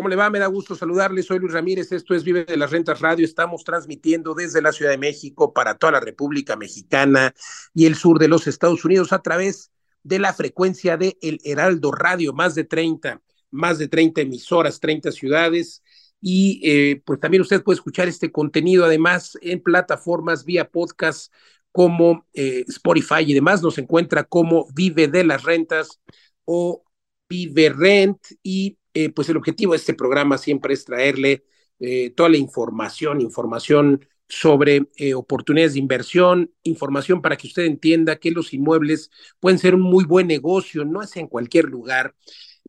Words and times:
¿Cómo 0.00 0.08
le 0.08 0.16
va? 0.16 0.30
Me 0.30 0.38
da 0.38 0.46
gusto 0.46 0.74
saludarle. 0.74 1.22
Soy 1.22 1.40
Luis 1.40 1.52
Ramírez. 1.52 1.92
Esto 1.92 2.14
es 2.14 2.24
Vive 2.24 2.46
de 2.46 2.56
las 2.56 2.70
Rentas 2.70 3.00
Radio. 3.00 3.22
Estamos 3.22 3.64
transmitiendo 3.64 4.32
desde 4.32 4.62
la 4.62 4.72
Ciudad 4.72 4.92
de 4.92 4.96
México 4.96 5.52
para 5.52 5.74
toda 5.74 5.92
la 5.92 6.00
República 6.00 6.56
Mexicana 6.56 7.34
y 7.74 7.84
el 7.84 7.96
sur 7.96 8.18
de 8.18 8.26
los 8.26 8.46
Estados 8.46 8.82
Unidos 8.86 9.12
a 9.12 9.20
través 9.20 9.70
de 10.02 10.18
la 10.18 10.32
frecuencia 10.32 10.96
de 10.96 11.18
El 11.20 11.38
Heraldo 11.44 11.92
Radio. 11.92 12.32
Más 12.32 12.54
de 12.54 12.64
30, 12.64 13.20
más 13.50 13.76
de 13.76 13.88
30 13.88 14.22
emisoras, 14.22 14.80
30 14.80 15.12
ciudades. 15.12 15.82
Y 16.18 16.62
eh, 16.64 17.02
pues 17.04 17.20
también 17.20 17.42
usted 17.42 17.62
puede 17.62 17.76
escuchar 17.76 18.08
este 18.08 18.32
contenido 18.32 18.86
además 18.86 19.36
en 19.42 19.62
plataformas 19.62 20.46
vía 20.46 20.70
podcast 20.70 21.30
como 21.72 22.26
eh, 22.32 22.64
Spotify 22.68 23.20
y 23.26 23.34
demás. 23.34 23.62
Nos 23.62 23.76
encuentra 23.76 24.24
como 24.24 24.66
Vive 24.72 25.08
de 25.08 25.24
las 25.24 25.42
Rentas 25.42 26.00
o 26.46 26.84
Vive 27.28 27.68
Rent 27.68 28.18
y 28.42 28.78
eh, 28.94 29.10
pues 29.10 29.28
el 29.28 29.36
objetivo 29.36 29.72
de 29.72 29.78
este 29.78 29.94
programa 29.94 30.36
siempre 30.38 30.74
es 30.74 30.84
traerle 30.84 31.44
eh, 31.78 32.10
toda 32.10 32.28
la 32.28 32.36
información, 32.36 33.20
información 33.20 34.06
sobre 34.28 34.88
eh, 34.96 35.14
oportunidades 35.14 35.74
de 35.74 35.80
inversión, 35.80 36.52
información 36.62 37.22
para 37.22 37.36
que 37.36 37.46
usted 37.46 37.64
entienda 37.64 38.16
que 38.16 38.30
los 38.30 38.52
inmuebles 38.52 39.10
pueden 39.38 39.58
ser 39.58 39.74
un 39.74 39.82
muy 39.82 40.04
buen 40.04 40.26
negocio, 40.26 40.84
no 40.84 41.02
es 41.02 41.16
en 41.16 41.26
cualquier 41.26 41.66
lugar. 41.66 42.14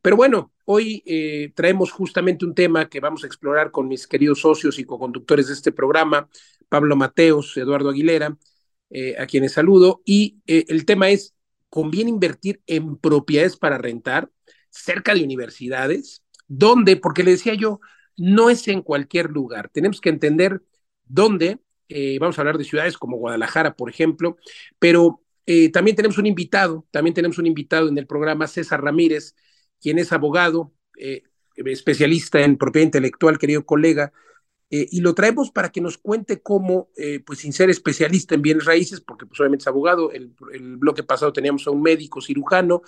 Pero 0.02 0.16
bueno, 0.16 0.52
hoy 0.66 1.04
traemos 1.54 1.92
justamente 1.92 2.44
un 2.44 2.56
tema 2.56 2.90
que 2.90 3.00
vamos 3.00 3.24
a 3.24 3.28
explorar 3.28 3.70
con 3.70 3.88
mis 3.88 4.08
queridos 4.08 4.40
socios 4.40 4.80
y 4.80 4.84
co-conductores 4.84 5.48
de 5.48 5.54
este 5.54 5.72
programa, 5.72 6.28
Pablo 6.70 6.96
Mateos, 6.96 7.56
Eduardo 7.56 7.90
Aguilera, 7.92 8.36
a 9.20 9.26
quienes 9.28 9.52
saludo, 9.52 10.02
y 10.04 10.40
el 10.48 10.86
tema 10.86 11.12
es, 11.12 11.36
¿conviene 11.70 12.10
invertir 12.10 12.64
en 12.66 12.98
propiedades 12.98 13.58
para 13.58 13.78
rentar? 13.78 14.32
Cerca 14.72 15.14
de 15.14 15.24
universidades, 15.24 16.24
¿dónde? 16.48 16.96
Porque 16.96 17.24
le 17.24 17.32
decía 17.32 17.54
yo, 17.54 17.80
no 18.18 18.50
es 18.50 18.68
en 18.68 18.82
cualquier 18.82 19.30
lugar. 19.30 19.70
Tenemos 19.70 20.02
que 20.02 20.10
entender 20.10 20.62
dónde, 21.06 21.60
eh, 21.90 22.18
vamos 22.20 22.38
a 22.38 22.42
hablar 22.42 22.58
de 22.58 22.64
ciudades 22.64 22.98
como 22.98 23.18
Guadalajara, 23.18 23.76
por 23.76 23.90
ejemplo, 23.90 24.38
pero 24.80 25.22
eh, 25.46 25.70
también 25.72 25.96
tenemos 25.96 26.18
un 26.18 26.26
invitado, 26.26 26.88
también 26.92 27.14
tenemos 27.14 27.38
un 27.38 27.48
invitado 27.48 27.90
en 27.90 27.98
el 27.98 28.08
programa, 28.08 28.48
César 28.48 28.82
Ramírez, 28.82 29.36
quien 29.80 30.00
es 30.00 30.12
abogado, 30.12 30.74
eh, 30.98 31.24
especialista 31.56 32.42
en 32.42 32.58
propiedad 32.58 32.86
intelectual, 32.86 33.38
querido 33.38 33.66
colega, 33.66 34.14
y 34.74 35.02
lo 35.02 35.14
traemos 35.14 35.52
para 35.52 35.70
que 35.70 35.82
nos 35.82 35.98
cuente 35.98 36.42
cómo, 36.42 36.88
pues 37.26 37.40
sin 37.40 37.52
ser 37.52 37.70
especialista 37.70 38.36
en 38.36 38.42
bienes 38.42 38.64
raíces, 38.64 39.02
porque 39.02 39.26
pues 39.26 39.38
obviamente 39.42 39.64
es 39.64 39.68
abogado, 39.68 40.14
el, 40.14 40.34
el 40.54 40.78
bloque 40.78 41.04
pasado 41.04 41.34
teníamos 41.34 41.68
a 41.68 41.72
un 41.72 41.82
médico 41.82 42.22
cirujano, 42.22 42.82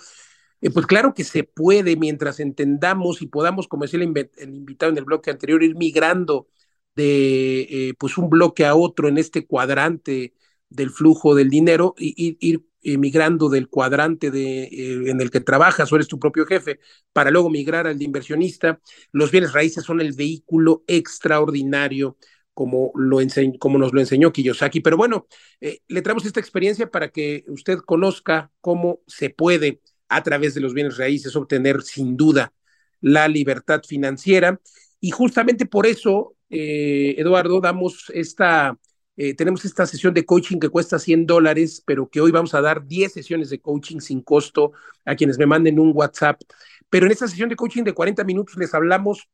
eh, 0.60 0.70
pues 0.70 0.86
claro 0.86 1.14
que 1.14 1.24
se 1.24 1.44
puede 1.44 1.96
mientras 1.96 2.40
entendamos 2.40 3.22
y 3.22 3.26
podamos, 3.26 3.68
como 3.68 3.84
decía 3.84 4.00
el, 4.00 4.54
invitado 4.54 4.92
en 4.92 4.98
el 4.98 5.04
bloque 5.04 5.30
anterior, 5.30 5.62
ir 5.62 5.76
migrando 5.76 6.48
de 6.96 7.60
eh, 7.88 7.94
pues 7.98 8.16
un 8.18 8.30
bloque 8.30 8.64
a 8.64 8.74
otro 8.74 9.08
en 9.08 9.18
este 9.18 9.46
cuadrante 9.46 10.34
del 10.70 10.90
flujo 10.90 11.34
del 11.34 11.50
dinero 11.50 11.94
y, 11.98 12.38
ir 12.40 12.64
eh, 12.82 12.98
migrando 12.98 13.48
del 13.48 13.68
cuadrante 13.68 14.30
de, 14.30 15.10
en 15.10 15.20
el 15.20 15.30
que 15.30 15.40
trabajas 15.40 15.92
o 15.92 15.96
eres 15.96 16.08
tu 16.08 16.18
propio 16.18 16.46
jefe 16.46 16.80
para 17.12 17.30
luego 17.30 17.50
migrar 17.50 17.86
al 17.86 17.98
de 17.98 18.04
inversionista. 18.04 18.80
Los 19.12 19.30
bienes 19.30 19.52
raíces 19.52 19.84
son 19.84 20.00
el 20.00 20.12
vehículo 20.12 20.84
extraordinario 20.86 22.16
como, 22.54 22.92
lo 22.94 23.18
como 23.58 23.78
nos 23.78 23.92
lo 23.92 24.00
enseñó 24.00 24.32
Kiyosaki. 24.32 24.80
Pero 24.80 24.96
bueno, 24.96 25.26
le 25.60 26.02
traemos 26.02 26.24
esta 26.24 26.40
experiencia 26.40 26.90
para 26.90 27.10
que 27.10 27.44
usted 27.48 27.78
conozca 27.78 28.52
cómo 28.60 29.00
se 29.06 29.30
puede 29.30 29.80
a 30.08 30.22
través 30.22 30.54
de 30.54 30.60
los 30.60 30.74
bienes 30.74 30.96
raíces 30.96 31.36
obtener 31.36 31.82
sin 31.82 32.16
duda 32.16 32.52
la 33.00 33.28
libertad 33.28 33.82
financiera. 33.86 34.60
Y 35.00 35.10
justamente 35.10 35.66
por 35.66 35.86
eso, 35.86 36.36
eh, 36.48 37.14
Eduardo, 37.18 37.60
damos 37.60 38.10
esta, 38.14 38.78
eh, 39.16 39.34
tenemos 39.34 39.64
esta 39.64 39.86
sesión 39.86 40.14
de 40.14 40.24
coaching 40.24 40.58
que 40.58 40.70
cuesta 40.70 40.98
100 40.98 41.26
dólares, 41.26 41.82
pero 41.86 42.08
que 42.08 42.20
hoy 42.20 42.30
vamos 42.30 42.54
a 42.54 42.62
dar 42.62 42.86
10 42.86 43.12
sesiones 43.12 43.50
de 43.50 43.60
coaching 43.60 44.00
sin 44.00 44.22
costo 44.22 44.72
a 45.04 45.14
quienes 45.16 45.38
me 45.38 45.46
manden 45.46 45.78
un 45.78 45.92
WhatsApp. 45.94 46.40
Pero 46.88 47.06
en 47.06 47.12
esta 47.12 47.28
sesión 47.28 47.48
de 47.48 47.56
coaching 47.56 47.82
de 47.82 47.92
40 47.92 48.24
minutos 48.24 48.56
les 48.56 48.72
hablamos 48.72 49.28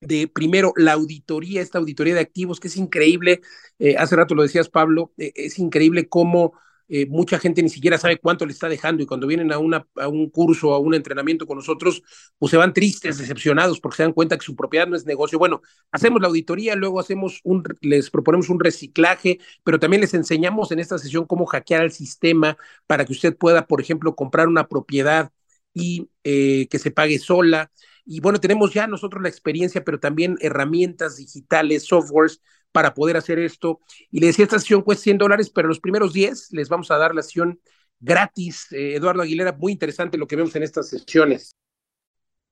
de 0.00 0.28
primero 0.28 0.72
la 0.76 0.92
auditoría, 0.92 1.60
esta 1.60 1.78
auditoría 1.78 2.14
de 2.14 2.20
activos, 2.20 2.60
que 2.60 2.68
es 2.68 2.76
increíble, 2.76 3.40
eh, 3.78 3.96
hace 3.98 4.16
rato 4.16 4.34
lo 4.34 4.42
decías 4.42 4.68
Pablo, 4.68 5.12
es 5.18 5.58
increíble 5.58 6.08
cómo 6.08 6.54
eh, 6.92 7.06
mucha 7.06 7.38
gente 7.38 7.62
ni 7.62 7.68
siquiera 7.68 7.98
sabe 7.98 8.18
cuánto 8.18 8.44
le 8.44 8.52
está 8.52 8.68
dejando 8.68 9.02
y 9.02 9.06
cuando 9.06 9.28
vienen 9.28 9.52
a, 9.52 9.58
una, 9.58 9.86
a 9.94 10.08
un 10.08 10.28
curso, 10.28 10.74
a 10.74 10.78
un 10.80 10.92
entrenamiento 10.94 11.46
con 11.46 11.56
nosotros, 11.56 12.02
pues 12.36 12.50
se 12.50 12.56
van 12.56 12.74
tristes, 12.74 13.18
decepcionados 13.18 13.78
porque 13.78 13.98
se 13.98 14.02
dan 14.02 14.12
cuenta 14.12 14.36
que 14.36 14.44
su 14.44 14.56
propiedad 14.56 14.88
no 14.88 14.96
es 14.96 15.06
negocio. 15.06 15.38
Bueno, 15.38 15.62
hacemos 15.92 16.20
la 16.20 16.26
auditoría, 16.26 16.74
luego 16.74 16.98
hacemos 16.98 17.40
un, 17.44 17.62
les 17.80 18.10
proponemos 18.10 18.48
un 18.48 18.58
reciclaje, 18.58 19.38
pero 19.62 19.78
también 19.78 20.00
les 20.00 20.14
enseñamos 20.14 20.72
en 20.72 20.80
esta 20.80 20.98
sesión 20.98 21.26
cómo 21.26 21.46
hackear 21.46 21.82
el 21.84 21.92
sistema 21.92 22.56
para 22.88 23.04
que 23.04 23.12
usted 23.12 23.36
pueda, 23.36 23.66
por 23.66 23.80
ejemplo, 23.80 24.16
comprar 24.16 24.48
una 24.48 24.66
propiedad 24.66 25.30
y 25.72 26.08
eh, 26.24 26.66
que 26.68 26.78
se 26.80 26.90
pague 26.90 27.18
sola. 27.20 27.70
Y 28.04 28.20
bueno, 28.20 28.40
tenemos 28.40 28.74
ya 28.74 28.88
nosotros 28.88 29.22
la 29.22 29.28
experiencia, 29.28 29.84
pero 29.84 30.00
también 30.00 30.36
herramientas 30.40 31.16
digitales, 31.16 31.84
softwares 31.84 32.40
para 32.72 32.94
poder 32.94 33.16
hacer 33.16 33.38
esto. 33.38 33.80
Y 34.10 34.20
le 34.20 34.28
decía, 34.28 34.44
esta 34.44 34.58
sesión 34.58 34.82
cuesta 34.82 35.04
100 35.04 35.18
dólares, 35.18 35.50
pero 35.50 35.68
los 35.68 35.80
primeros 35.80 36.12
10 36.12 36.52
les 36.52 36.68
vamos 36.68 36.90
a 36.90 36.98
dar 36.98 37.14
la 37.14 37.22
sesión 37.22 37.60
gratis. 37.98 38.68
Eh, 38.72 38.94
Eduardo 38.96 39.22
Aguilera, 39.22 39.52
muy 39.52 39.72
interesante 39.72 40.18
lo 40.18 40.26
que 40.26 40.36
vemos 40.36 40.54
en 40.56 40.62
estas 40.62 40.88
sesiones. 40.88 41.54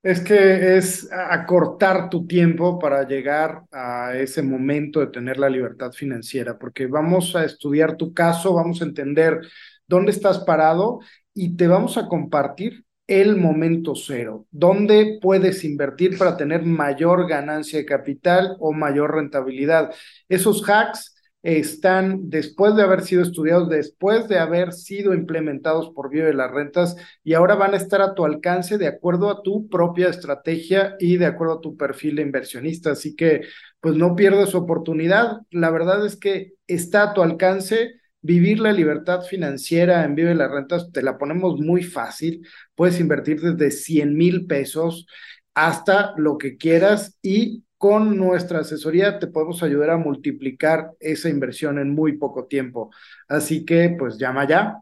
Es 0.02 0.20
que 0.20 0.76
es 0.76 1.10
acortar 1.12 2.08
tu 2.08 2.26
tiempo 2.26 2.78
para 2.78 3.06
llegar 3.06 3.64
a 3.72 4.16
ese 4.16 4.42
momento 4.42 5.00
de 5.00 5.08
tener 5.08 5.38
la 5.38 5.50
libertad 5.50 5.90
financiera, 5.92 6.56
porque 6.56 6.86
vamos 6.86 7.34
a 7.34 7.44
estudiar 7.44 7.96
tu 7.96 8.14
caso, 8.14 8.54
vamos 8.54 8.80
a 8.80 8.84
entender 8.84 9.40
dónde 9.88 10.12
estás 10.12 10.38
parado 10.40 11.00
y 11.34 11.56
te 11.56 11.66
vamos 11.66 11.98
a 11.98 12.06
compartir 12.06 12.84
el 13.08 13.36
momento 13.36 13.94
cero, 13.96 14.46
dónde 14.50 15.18
puedes 15.20 15.64
invertir 15.64 16.18
para 16.18 16.36
tener 16.36 16.62
mayor 16.62 17.26
ganancia 17.26 17.78
de 17.78 17.86
capital 17.86 18.56
o 18.60 18.72
mayor 18.72 19.16
rentabilidad. 19.16 19.92
Esos 20.28 20.62
hacks 20.68 21.16
están 21.42 22.28
después 22.28 22.76
de 22.76 22.82
haber 22.82 23.02
sido 23.02 23.22
estudiados, 23.22 23.68
después 23.70 24.28
de 24.28 24.38
haber 24.38 24.72
sido 24.72 25.14
implementados 25.14 25.90
por 25.94 26.10
vía 26.10 26.26
de 26.26 26.34
las 26.34 26.50
rentas 26.50 26.96
y 27.24 27.34
ahora 27.34 27.54
van 27.54 27.72
a 27.74 27.78
estar 27.78 28.02
a 28.02 28.14
tu 28.14 28.24
alcance 28.24 28.76
de 28.76 28.88
acuerdo 28.88 29.30
a 29.30 29.42
tu 29.42 29.68
propia 29.68 30.08
estrategia 30.08 30.96
y 30.98 31.16
de 31.16 31.26
acuerdo 31.26 31.54
a 31.54 31.60
tu 31.60 31.76
perfil 31.76 32.16
de 32.16 32.22
inversionista. 32.22 32.90
Así 32.90 33.16
que, 33.16 33.42
pues 33.80 33.94
no 33.94 34.16
pierdas 34.16 34.54
oportunidad. 34.54 35.38
La 35.50 35.70
verdad 35.70 36.04
es 36.04 36.16
que 36.16 36.54
está 36.66 37.04
a 37.04 37.14
tu 37.14 37.22
alcance 37.22 37.94
Vivir 38.28 38.60
la 38.60 38.72
libertad 38.72 39.22
financiera 39.22 40.04
en 40.04 40.14
Vive 40.14 40.34
las 40.34 40.50
Rentas 40.50 40.92
te 40.92 41.00
la 41.00 41.16
ponemos 41.16 41.58
muy 41.60 41.82
fácil. 41.82 42.46
Puedes 42.74 43.00
invertir 43.00 43.40
desde 43.40 43.70
100 43.70 44.14
mil 44.14 44.46
pesos 44.46 45.06
hasta 45.54 46.12
lo 46.18 46.36
que 46.36 46.58
quieras 46.58 47.16
y 47.22 47.64
con 47.78 48.18
nuestra 48.18 48.58
asesoría 48.58 49.18
te 49.18 49.28
podemos 49.28 49.62
ayudar 49.62 49.88
a 49.88 49.96
multiplicar 49.96 50.90
esa 51.00 51.30
inversión 51.30 51.78
en 51.78 51.94
muy 51.94 52.18
poco 52.18 52.44
tiempo. 52.44 52.90
Así 53.28 53.64
que 53.64 53.96
pues 53.98 54.18
llama 54.18 54.46
ya. 54.46 54.78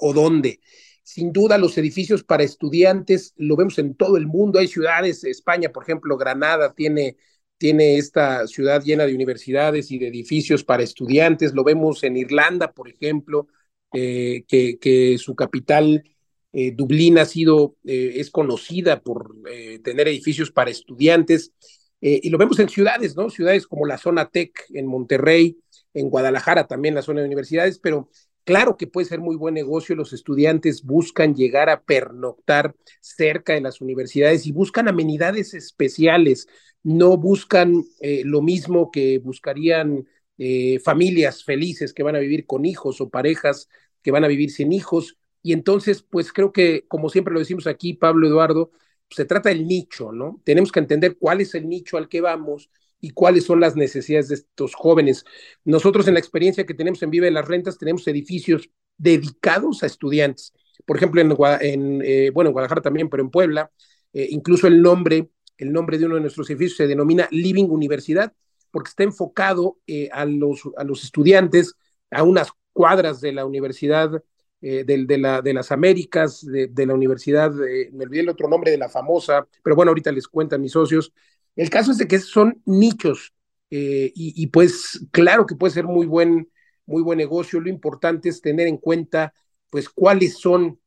o 0.00 0.12
dónde? 0.12 0.58
Sin 1.04 1.32
duda, 1.32 1.58
los 1.58 1.78
edificios 1.78 2.24
para 2.24 2.42
estudiantes 2.42 3.32
lo 3.36 3.54
vemos 3.54 3.78
en 3.78 3.94
todo 3.94 4.16
el 4.16 4.26
mundo. 4.26 4.58
Hay 4.58 4.66
ciudades, 4.66 5.22
España, 5.22 5.70
por 5.70 5.84
ejemplo, 5.84 6.16
Granada 6.16 6.74
tiene 6.74 7.16
tiene 7.58 7.96
esta 7.96 8.46
ciudad 8.46 8.82
llena 8.82 9.06
de 9.06 9.14
universidades 9.14 9.90
y 9.90 9.98
de 9.98 10.08
edificios 10.08 10.64
para 10.64 10.82
estudiantes. 10.82 11.54
Lo 11.54 11.64
vemos 11.64 12.02
en 12.04 12.16
Irlanda, 12.16 12.72
por 12.72 12.88
ejemplo, 12.88 13.48
eh, 13.92 14.44
que, 14.48 15.16
su 15.18 15.34
capital, 15.34 16.04
eh, 16.52 16.72
Dublín, 16.72 17.18
ha 17.18 17.24
sido, 17.24 17.76
eh, 17.84 18.14
es 18.16 18.30
conocida 18.30 19.00
por 19.00 19.34
tener 19.82 20.08
edificios 20.08 20.50
para 20.50 20.70
estudiantes. 20.70 21.52
y 22.00 22.28
lo 22.28 22.38
vemos 22.38 22.58
en 22.58 22.68
ciudades, 22.68 23.16
¿no? 23.16 23.30
Ciudades 23.30 23.66
como 23.66 23.86
la 23.86 23.98
zona 23.98 24.28
Tech 24.28 24.52
en 24.74 24.86
Monterrey, 24.86 25.58
en 25.94 26.10
Guadalajara 26.10 26.66
también 26.66 26.94
la 26.94 27.02
zona 27.02 27.20
de 27.20 27.26
universidades, 27.26 27.78
pero 27.78 28.10
Claro 28.44 28.76
que 28.76 28.86
puede 28.86 29.08
ser 29.08 29.18
muy 29.18 29.34
buen 29.34 29.54
negocio, 29.54 29.96
los 29.96 30.12
estudiantes 30.12 30.84
buscan 30.84 31.34
llegar 31.34 31.68
a 31.68 31.82
pernoctar 31.82 32.76
cerca 33.00 33.54
de 33.54 33.60
las 33.60 33.80
universidades 33.80 34.46
y 34.46 34.52
buscan 34.52 34.86
amenidades 34.86 35.52
especiales, 35.52 36.46
no 36.84 37.16
buscan 37.16 37.82
lo 38.00 38.42
mismo 38.42 38.92
que 38.92 39.18
buscarían 39.18 40.06
eh, 40.38 40.80
familias 40.80 41.44
felices 41.44 41.92
que 41.92 42.02
van 42.02 42.16
a 42.16 42.20
vivir 42.20 42.46
con 42.46 42.64
hijos 42.64 43.00
o 43.00 43.10
parejas 43.10 43.68
que 44.02 44.10
van 44.10 44.24
a 44.24 44.28
vivir 44.28 44.50
sin 44.50 44.72
hijos. 44.72 45.18
Y 45.42 45.52
entonces, 45.52 46.02
pues 46.02 46.32
creo 46.32 46.52
que, 46.52 46.86
como 46.88 47.08
siempre 47.08 47.32
lo 47.32 47.40
decimos 47.40 47.66
aquí, 47.66 47.94
Pablo 47.94 48.26
Eduardo, 48.26 48.70
se 49.10 49.24
trata 49.24 49.48
del 49.48 49.66
nicho, 49.66 50.12
¿no? 50.12 50.40
Tenemos 50.44 50.72
que 50.72 50.80
entender 50.80 51.16
cuál 51.18 51.40
es 51.40 51.54
el 51.54 51.68
nicho 51.68 51.96
al 51.96 52.08
que 52.08 52.20
vamos 52.20 52.70
y 53.00 53.10
cuáles 53.10 53.44
son 53.44 53.60
las 53.60 53.76
necesidades 53.76 54.28
de 54.28 54.36
estos 54.36 54.74
jóvenes. 54.74 55.24
Nosotros 55.64 56.08
en 56.08 56.14
la 56.14 56.20
experiencia 56.20 56.66
que 56.66 56.74
tenemos 56.74 57.02
en 57.02 57.10
Vive 57.10 57.30
las 57.30 57.46
Rentas 57.46 57.78
tenemos 57.78 58.06
edificios 58.08 58.70
dedicados 58.96 59.82
a 59.82 59.86
estudiantes. 59.86 60.52
Por 60.84 60.96
ejemplo, 60.96 61.20
en, 61.20 61.36
en 61.60 62.02
eh, 62.04 62.30
bueno, 62.30 62.48
en 62.48 62.52
Guadalajara 62.52 62.82
también, 62.82 63.08
pero 63.08 63.22
en 63.22 63.30
Puebla, 63.30 63.70
eh, 64.12 64.28
incluso 64.30 64.66
el 64.66 64.80
nombre, 64.82 65.30
el 65.58 65.72
nombre 65.72 65.98
de 65.98 66.06
uno 66.06 66.16
de 66.16 66.22
nuestros 66.22 66.48
edificios 66.50 66.76
se 66.76 66.86
denomina 66.86 67.28
Living 67.30 67.68
Universidad, 67.68 68.32
porque 68.70 68.88
está 68.90 69.04
enfocado 69.04 69.78
eh, 69.86 70.08
a, 70.12 70.24
los, 70.24 70.62
a 70.76 70.84
los 70.84 71.04
estudiantes 71.04 71.74
a 72.10 72.22
unas 72.22 72.50
cuadras 72.72 73.20
de 73.20 73.32
la 73.32 73.44
Universidad 73.44 74.22
de, 74.60 74.84
de, 74.84 75.18
la, 75.18 75.42
de 75.42 75.54
las 75.54 75.70
Américas, 75.70 76.44
de, 76.44 76.86
la 76.86 76.94
Universidad, 76.94 77.52
me 77.52 78.04
olvidé 78.04 78.22
el 78.22 78.28
otro 78.30 78.48
nombre 78.48 78.72
de 78.72 78.78
la 78.78 78.88
famosa, 78.88 79.46
pero 79.62 79.76
bueno, 79.76 79.90
ahorita 79.90 80.10
les 80.10 80.26
cuentan 80.26 80.60
mis 80.60 80.72
socios, 80.72 81.12
el 81.54 81.70
caso 81.70 81.92
es 81.92 81.98
de 81.98 82.08
que 82.08 82.18
son 82.18 82.60
nichos 82.64 83.32
eh, 83.70 84.12
y, 84.14 84.46
pues 84.48 85.06
claro 85.10 85.46
que 85.46 85.56
puede 85.56 85.72
ser 85.74 85.84
muy 85.84 86.06
buen, 86.06 86.50
muy 86.86 87.02
buen 87.02 87.18
negocio. 87.18 87.60
Lo 87.60 87.68
importante 87.68 88.28
es 88.28 88.40
tener 88.40 88.68
en 88.68 88.76
cuenta 88.76 89.34
pues 89.70 89.88
cuáles 89.88 90.38
son 90.38 90.80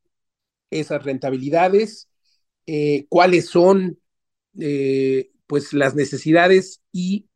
esas 0.69 1.03
rentabilidades, 1.03 2.09
eh, 2.67 3.05
cuáles 3.09 3.47
son 3.47 3.99
eh, 4.59 5.31
pues 5.47 5.73
las 5.73 5.95
necesidades 5.95 6.81
y 6.91 7.28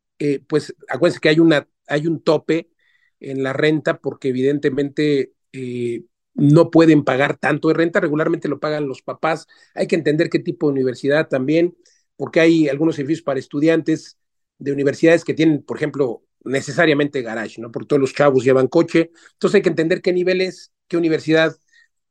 pues 0.48 0.74
acuérdense 0.88 1.20
que 1.20 1.28
hay, 1.28 1.40
una, 1.40 1.68
hay 1.88 2.06
un 2.06 2.22
tope 2.22 2.70
en 3.20 3.42
la 3.42 3.52
renta 3.52 3.98
porque 4.00 4.28
evidentemente 4.28 5.32
no 6.34 6.70
pueden 6.70 7.04
pagar 7.04 7.36
tanto 7.36 7.68
de 7.68 7.74
renta, 7.74 8.00
regularmente 8.00 8.48
lo 8.48 8.60
pagan 8.60 8.88
los 8.88 9.02
papás, 9.02 9.46
hay 9.74 9.86
que 9.86 9.96
entender 9.96 10.30
qué 10.30 10.38
tipo 10.38 10.66
de 10.66 10.72
universidad 10.72 11.28
también, 11.28 11.76
porque 12.16 12.40
hay 12.40 12.68
algunos 12.68 12.98
edificios 12.98 13.22
para 13.22 13.38
estudiantes 13.38 14.18
de 14.58 14.72
universidades 14.72 15.24
que 15.24 15.34
tienen, 15.34 15.62
por 15.62 15.76
ejemplo, 15.76 16.24
necesariamente 16.44 17.22
garage, 17.22 17.60
¿no? 17.60 17.70
Porque 17.70 17.86
todos 17.88 18.00
los 18.00 18.14
chavos 18.14 18.44
llevan 18.44 18.68
coche. 18.68 19.10
Entonces 19.32 19.56
hay 19.56 19.62
que 19.62 19.68
entender 19.70 20.02
qué 20.02 20.12
niveles, 20.12 20.72
qué 20.88 20.96
universidad. 20.96 21.56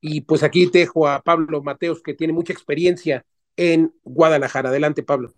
Y 0.02 0.22
pues 0.22 0.44
aquí 0.44 0.68
te 0.68 0.80
dejo 0.80 1.08
a 1.08 1.22
Pablo 1.22 1.62
Mateos, 1.62 2.02
que 2.02 2.14
tiene 2.14 2.34
mucha 2.34 2.54
experiencia 2.54 3.26
en 3.56 3.94
Guadalajara. 4.04 4.70
Adelante, 4.70 5.04
Pablo. 5.04 5.34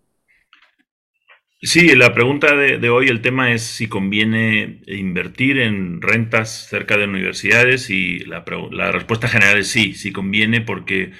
Sí, 1.62 1.94
la 1.96 2.12
pregunta 2.12 2.54
de, 2.54 2.88
hoy, 2.90 3.08
el 3.08 3.22
tema 3.22 3.50
es 3.52 3.62
si 3.62 3.88
conviene 3.88 4.82
invertir 4.86 5.58
en 5.58 6.02
rentas 6.02 6.68
cerca 6.68 6.98
de 6.98 7.06
universidades 7.06 7.88
y 7.88 8.18
la, 8.20 8.44
la 8.70 8.92
respuesta 8.92 9.26
general 9.26 9.58
es 9.58 9.68
sí, 9.68 9.94
sí 9.94 10.12
conviene 10.12 10.60
porque 10.60 11.12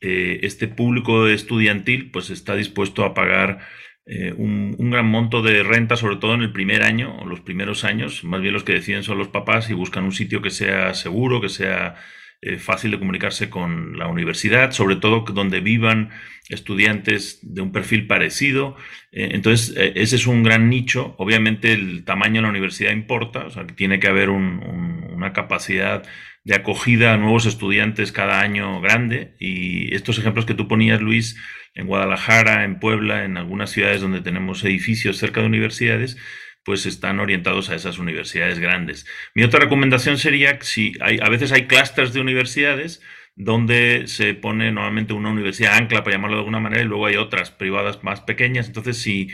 eh, 0.00 0.40
este 0.42 0.68
público 0.68 1.26
estudiantil 1.28 2.10
pues 2.12 2.30
está 2.30 2.54
dispuesto 2.54 3.04
a 3.04 3.14
pagar 3.14 3.60
eh, 4.06 4.32
un, 4.36 4.90
gran 4.90 5.06
monto 5.06 5.42
de 5.42 5.62
renta, 5.62 5.96
sobre 5.96 6.16
todo 6.16 6.34
en 6.34 6.42
el 6.42 6.52
primer 6.52 6.82
año 6.82 7.16
o 7.20 7.26
los 7.26 7.40
primeros 7.40 7.84
años. 7.84 8.24
Más 8.24 8.40
bien 8.40 8.54
los 8.54 8.64
que 8.64 8.72
deciden 8.74 9.02
son 9.02 9.18
los 9.18 9.28
papás 9.28 9.70
y 9.70 9.74
buscan 9.74 10.04
un 10.04 10.12
sitio 10.12 10.40
que 10.40 10.50
sea 10.50 10.94
seguro, 10.94 11.40
que 11.40 11.48
sea 11.48 11.96
eh, 12.42 12.58
fácil 12.58 12.90
de 12.90 12.98
comunicarse 12.98 13.50
con 13.50 13.98
la 13.98 14.06
universidad, 14.06 14.72
sobre 14.72 14.96
todo 14.96 15.24
donde 15.32 15.60
vivan 15.60 16.10
estudiantes 16.48 17.38
de 17.42 17.60
un 17.60 17.70
perfil 17.70 18.06
parecido. 18.06 18.76
entonces, 19.12 19.72
ese 19.94 20.16
es 20.16 20.26
un 20.26 20.42
gran 20.42 20.68
nicho. 20.68 21.14
Obviamente 21.18 21.72
el 21.72 22.04
tamaño 22.04 22.36
de 22.36 22.42
la 22.42 22.48
universidad 22.48 22.90
importa, 22.90 23.46
o 23.46 23.50
sea, 23.50 23.66
que 23.66 23.74
tiene 23.74 24.00
que 24.00 24.08
haber 24.08 24.30
una 24.30 25.32
capacidad 25.32 26.02
de 26.44 26.54
acogida 26.54 27.12
a 27.12 27.16
nuevos 27.16 27.46
estudiantes 27.46 28.12
cada 28.12 28.40
año 28.40 28.80
grande. 28.80 29.34
Y 29.38 29.94
estos 29.94 30.18
ejemplos 30.18 30.46
que 30.46 30.54
tú 30.54 30.68
ponías, 30.68 31.00
Luis, 31.00 31.36
en 31.74 31.86
Guadalajara, 31.86 32.64
en 32.64 32.78
Puebla, 32.78 33.24
en 33.24 33.36
algunas 33.36 33.70
ciudades 33.70 34.00
donde 34.00 34.20
tenemos 34.20 34.64
edificios 34.64 35.18
cerca 35.18 35.40
de 35.40 35.46
universidades, 35.46 36.16
pues 36.64 36.86
están 36.86 37.20
orientados 37.20 37.70
a 37.70 37.74
esas 37.74 37.98
universidades 37.98 38.58
grandes. 38.58 39.06
Mi 39.34 39.42
otra 39.42 39.60
recomendación 39.60 40.18
sería 40.18 40.58
si 40.60 40.92
hay, 41.00 41.18
a 41.22 41.28
veces 41.28 41.52
hay 41.52 41.66
clústeres 41.66 42.12
de 42.12 42.20
universidades 42.20 43.00
donde 43.36 44.06
se 44.06 44.34
pone 44.34 44.70
normalmente 44.70 45.14
una 45.14 45.30
universidad 45.30 45.76
ancla, 45.76 46.04
para 46.04 46.16
llamarlo 46.16 46.36
de 46.36 46.40
alguna 46.40 46.60
manera, 46.60 46.82
y 46.82 46.86
luego 46.86 47.06
hay 47.06 47.16
otras 47.16 47.50
privadas 47.50 48.04
más 48.04 48.20
pequeñas. 48.20 48.66
Entonces, 48.66 48.98
si 48.98 49.30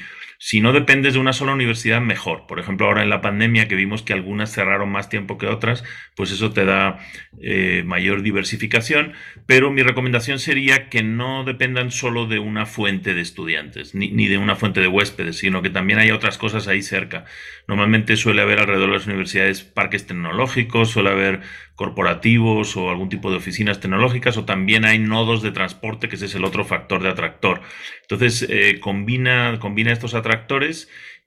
si 0.46 0.60
no 0.60 0.72
dependes 0.72 1.14
de 1.14 1.18
una 1.18 1.32
sola 1.32 1.54
universidad, 1.54 2.00
mejor. 2.00 2.46
Por 2.46 2.60
ejemplo, 2.60 2.86
ahora 2.86 3.02
en 3.02 3.10
la 3.10 3.20
pandemia 3.20 3.66
que 3.66 3.74
vimos 3.74 4.04
que 4.04 4.12
algunas 4.12 4.52
cerraron 4.52 4.92
más 4.92 5.08
tiempo 5.08 5.38
que 5.38 5.48
otras, 5.48 5.82
pues 6.14 6.30
eso 6.30 6.52
te 6.52 6.64
da 6.64 7.00
eh, 7.42 7.82
mayor 7.84 8.22
diversificación. 8.22 9.14
Pero 9.46 9.72
mi 9.72 9.82
recomendación 9.82 10.38
sería 10.38 10.88
que 10.88 11.02
no 11.02 11.42
dependan 11.42 11.90
solo 11.90 12.26
de 12.26 12.38
una 12.38 12.64
fuente 12.64 13.12
de 13.12 13.22
estudiantes, 13.22 13.96
ni, 13.96 14.12
ni 14.12 14.28
de 14.28 14.38
una 14.38 14.54
fuente 14.54 14.78
de 14.78 14.86
huéspedes, 14.86 15.36
sino 15.36 15.62
que 15.62 15.70
también 15.70 15.98
hay 15.98 16.12
otras 16.12 16.38
cosas 16.38 16.68
ahí 16.68 16.80
cerca. 16.80 17.24
Normalmente 17.66 18.14
suele 18.14 18.42
haber 18.42 18.60
alrededor 18.60 18.90
de 18.90 18.98
las 18.98 19.06
universidades 19.08 19.64
parques 19.64 20.06
tecnológicos, 20.06 20.92
suele 20.92 21.10
haber 21.10 21.40
corporativos 21.74 22.76
o 22.76 22.88
algún 22.88 23.08
tipo 23.08 23.32
de 23.32 23.36
oficinas 23.36 23.80
tecnológicas, 23.80 24.36
o 24.36 24.44
también 24.44 24.84
hay 24.84 25.00
nodos 25.00 25.42
de 25.42 25.50
transporte, 25.50 26.08
que 26.08 26.14
ese 26.14 26.26
es 26.26 26.34
el 26.36 26.44
otro 26.44 26.64
factor 26.64 27.02
de 27.02 27.10
atractor. 27.10 27.62
Entonces, 28.02 28.46
eh, 28.48 28.78
combina, 28.80 29.58
combina 29.58 29.92
estos 29.92 30.14
atractores 30.14 30.35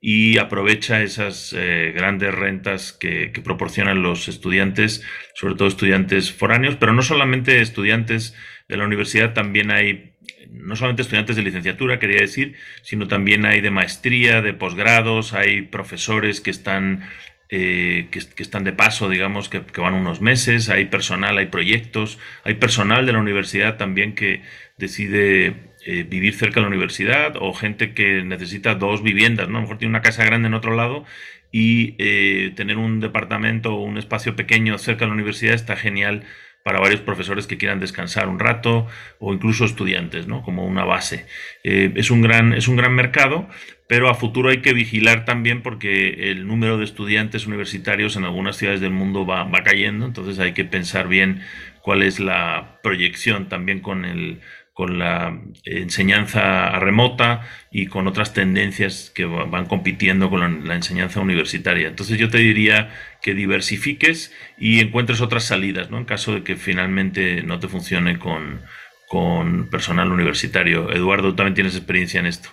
y 0.00 0.38
aprovecha 0.38 1.02
esas 1.02 1.54
eh, 1.56 1.92
grandes 1.94 2.34
rentas 2.34 2.92
que, 2.92 3.32
que, 3.32 3.40
proporcionan 3.42 4.02
los 4.02 4.28
estudiantes, 4.28 5.02
sobre 5.34 5.54
todo 5.54 5.68
estudiantes 5.68 6.32
foráneos, 6.32 6.76
pero 6.76 6.92
no 6.92 7.02
solamente 7.02 7.60
estudiantes 7.60 8.34
de 8.68 8.76
la 8.76 8.84
universidad, 8.84 9.34
también 9.34 9.70
hay, 9.70 10.14
no 10.50 10.76
solamente 10.76 11.02
estudiantes 11.02 11.36
de 11.36 11.42
licenciatura, 11.42 11.98
quería 11.98 12.20
decir, 12.20 12.54
sino 12.82 13.08
también 13.08 13.44
hay 13.44 13.60
de 13.60 13.70
maestría, 13.70 14.40
de 14.40 14.54
posgrados, 14.54 15.34
hay 15.34 15.62
profesores 15.62 16.40
que 16.40 16.50
están 16.50 17.08
eh, 17.52 18.06
que, 18.12 18.20
están 18.40 18.62
de 18.62 18.72
paso, 18.72 19.08
digamos, 19.08 19.48
que, 19.48 19.58
van 19.80 19.94
unos 19.94 20.20
meses, 20.20 20.68
hay 20.68 20.84
personal, 20.84 21.36
hay 21.36 21.46
proyectos, 21.46 22.16
hay 22.44 22.54
personal 22.54 23.06
de 23.06 23.12
la 23.12 23.18
universidad 23.18 23.76
también 23.76 24.14
que 24.14 24.42
decide 24.78 25.69
eh, 25.86 26.02
vivir 26.02 26.34
cerca 26.34 26.56
de 26.56 26.62
la 26.62 26.68
universidad 26.68 27.34
o 27.40 27.52
gente 27.54 27.94
que 27.94 28.22
necesita 28.22 28.74
dos 28.74 29.02
viviendas, 29.02 29.48
¿no? 29.48 29.58
A 29.58 29.60
lo 29.60 29.62
mejor 29.62 29.78
tiene 29.78 29.90
una 29.90 30.02
casa 30.02 30.24
grande 30.24 30.48
en 30.48 30.54
otro 30.54 30.74
lado 30.74 31.04
y 31.52 31.94
eh, 31.98 32.52
tener 32.54 32.76
un 32.76 33.00
departamento 33.00 33.74
o 33.74 33.82
un 33.82 33.98
espacio 33.98 34.36
pequeño 34.36 34.78
cerca 34.78 35.00
de 35.00 35.08
la 35.08 35.14
universidad 35.14 35.54
está 35.54 35.76
genial 35.76 36.24
para 36.62 36.80
varios 36.80 37.00
profesores 37.00 37.46
que 37.46 37.56
quieran 37.56 37.80
descansar 37.80 38.28
un 38.28 38.38
rato 38.38 38.86
o 39.18 39.32
incluso 39.32 39.64
estudiantes, 39.64 40.26
¿no? 40.26 40.42
Como 40.42 40.66
una 40.66 40.84
base. 40.84 41.26
es, 41.62 42.10
un 42.10 42.20
gran, 42.20 42.52
es 42.52 42.68
un 42.68 42.76
gran 42.76 42.94
mercado, 42.94 43.48
pero 43.88 44.08
a 44.08 44.14
futuro 44.14 44.50
hay 44.50 44.58
que 44.58 44.72
vigilar 44.74 45.24
también 45.24 45.62
porque 45.62 46.30
el 46.30 46.46
número 46.46 46.78
de 46.78 46.84
estudiantes 46.84 47.46
universitarios 47.46 48.14
en 48.16 48.24
algunas 48.24 48.56
ciudades 48.56 48.80
del 48.80 48.92
mundo 48.92 49.26
va, 49.26 49.42
va 49.44 49.64
cayendo, 49.64 50.06
entonces 50.06 50.38
hay 50.38 50.52
que 50.52 50.64
pensar 50.64 51.08
bien 51.08 51.42
cuál 51.82 52.02
es 52.02 52.20
la 52.20 52.78
proyección 52.82 53.48
también 53.48 53.80
con 53.80 54.04
el 54.04 54.40
con 54.80 54.98
la 54.98 55.38
enseñanza 55.64 56.78
remota 56.78 57.42
y 57.70 57.84
con 57.84 58.06
otras 58.06 58.32
tendencias 58.32 59.12
que 59.14 59.26
van 59.26 59.66
compitiendo 59.66 60.30
con 60.30 60.66
la, 60.66 60.74
enseñanza 60.74 61.20
universitaria. 61.20 61.88
Entonces 61.88 62.18
yo 62.18 62.30
te 62.30 62.38
diría 62.38 62.88
que 63.20 63.34
diversifiques 63.34 64.32
y 64.56 64.80
encuentres 64.80 65.20
otras 65.20 65.44
salidas, 65.44 65.90
¿no? 65.90 65.98
En 65.98 66.06
caso 66.06 66.32
de 66.32 66.44
que 66.44 66.56
finalmente 66.56 67.42
no 67.42 67.58
te 67.58 67.68
funcione 67.68 68.18
con, 68.18 68.62
con 69.06 69.68
personal 69.68 70.10
universitario. 70.12 70.90
Eduardo, 70.90 71.34
también 71.34 71.54
tienes 71.54 71.76
experiencia 71.76 72.18
en 72.18 72.24
esto. 72.24 72.48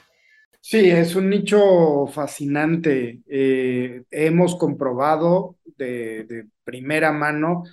Sí, 0.59 0.89
es 0.89 1.15
un 1.15 1.29
nicho 1.29 2.07
fascinante. 2.07 3.19
Eh, 3.29 4.03
hemos 4.11 4.57
comprobado 4.57 5.55
de, 5.77 6.47
primera 6.63 7.13
mano 7.13 7.63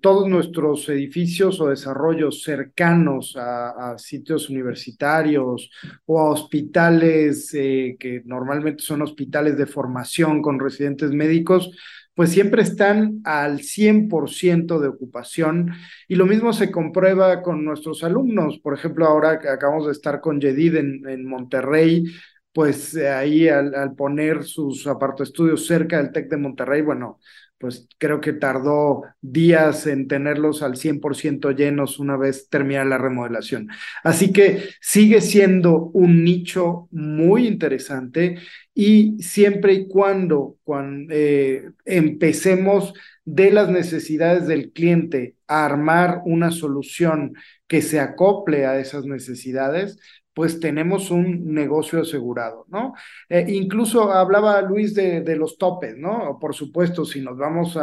todos 0.00 0.28
nuestros 0.28 0.88
edificios 0.88 1.60
o 1.60 1.68
desarrollos 1.68 2.42
cercanos 2.42 3.36
a, 3.36 3.96
sitios 3.98 4.48
universitarios 4.50 5.70
o 6.06 6.20
a 6.20 6.30
hospitales 6.30 7.52
eh, 7.54 7.96
que 7.98 8.22
normalmente 8.24 8.82
son 8.82 9.02
hospitales 9.02 9.56
de 9.56 9.66
formación 9.66 10.42
con 10.42 10.60
residentes 10.60 11.10
médicos, 11.10 11.70
pues 12.14 12.30
siempre 12.30 12.62
están 12.62 13.20
al 13.24 13.60
100% 13.60 14.78
de 14.78 14.88
ocupación 14.88 15.72
y 16.08 16.14
lo 16.14 16.26
mismo 16.26 16.52
se 16.52 16.70
comprueba 16.70 17.42
con 17.42 17.64
nuestros 17.64 18.04
alumnos. 18.04 18.58
Por 18.60 18.74
ejemplo, 18.74 19.06
ahora 19.06 19.40
que 19.40 19.48
acabamos 19.48 19.86
de 19.86 19.92
estar 19.92 20.20
con 20.20 20.40
Yedid 20.40 20.76
en, 20.76 21.26
Monterrey, 21.26 22.04
pues 22.52 22.94
eh, 22.94 23.08
ahí 23.10 23.48
al, 23.48 23.94
poner 23.96 24.44
sus 24.44 24.86
estudios 25.20 25.66
cerca 25.66 25.98
del 25.98 26.12
TEC 26.12 26.30
de 26.30 26.36
Monterrey, 26.36 26.82
bueno, 26.82 27.18
pues 27.64 27.88
creo 27.96 28.20
que 28.20 28.34
tardó 28.34 29.04
días 29.22 29.86
en 29.86 30.06
tenerlos 30.06 30.62
al 30.62 30.76
100% 30.76 31.56
llenos 31.56 31.98
una 31.98 32.18
vez 32.18 32.50
terminada 32.50 32.84
la 32.84 32.98
remodelación. 32.98 33.70
Así 34.02 34.34
que 34.34 34.64
sigue 34.82 35.22
siendo 35.22 35.86
un 35.94 36.24
nicho 36.24 36.88
muy 36.90 37.46
interesante 37.46 38.36
y 38.74 39.16
siempre 39.18 39.72
y 39.72 39.88
cuando, 39.88 40.58
cuando 40.62 41.14
eh, 41.14 41.70
empecemos 41.86 42.92
de 43.24 43.50
las 43.50 43.70
necesidades 43.70 44.46
del 44.46 44.70
cliente 44.70 45.36
a 45.46 45.64
armar 45.64 46.20
una 46.26 46.50
solución 46.50 47.32
que 47.66 47.80
se 47.80 47.98
acople 47.98 48.66
a 48.66 48.78
esas 48.78 49.06
necesidades, 49.06 49.98
pues 50.34 50.60
tenemos 50.60 51.10
un 51.10 51.54
negocio 51.54 52.02
asegurado, 52.02 52.66
¿no? 52.68 52.94
Eh, 53.28 53.46
incluso 53.48 54.12
hablaba 54.12 54.60
Luis 54.62 54.94
de, 54.94 55.36
los 55.36 55.56
topes, 55.58 55.96
¿no? 55.96 56.38
Por 56.40 56.54
supuesto, 56.54 57.04
si 57.04 57.20
nos 57.20 57.38
vamos 57.38 57.78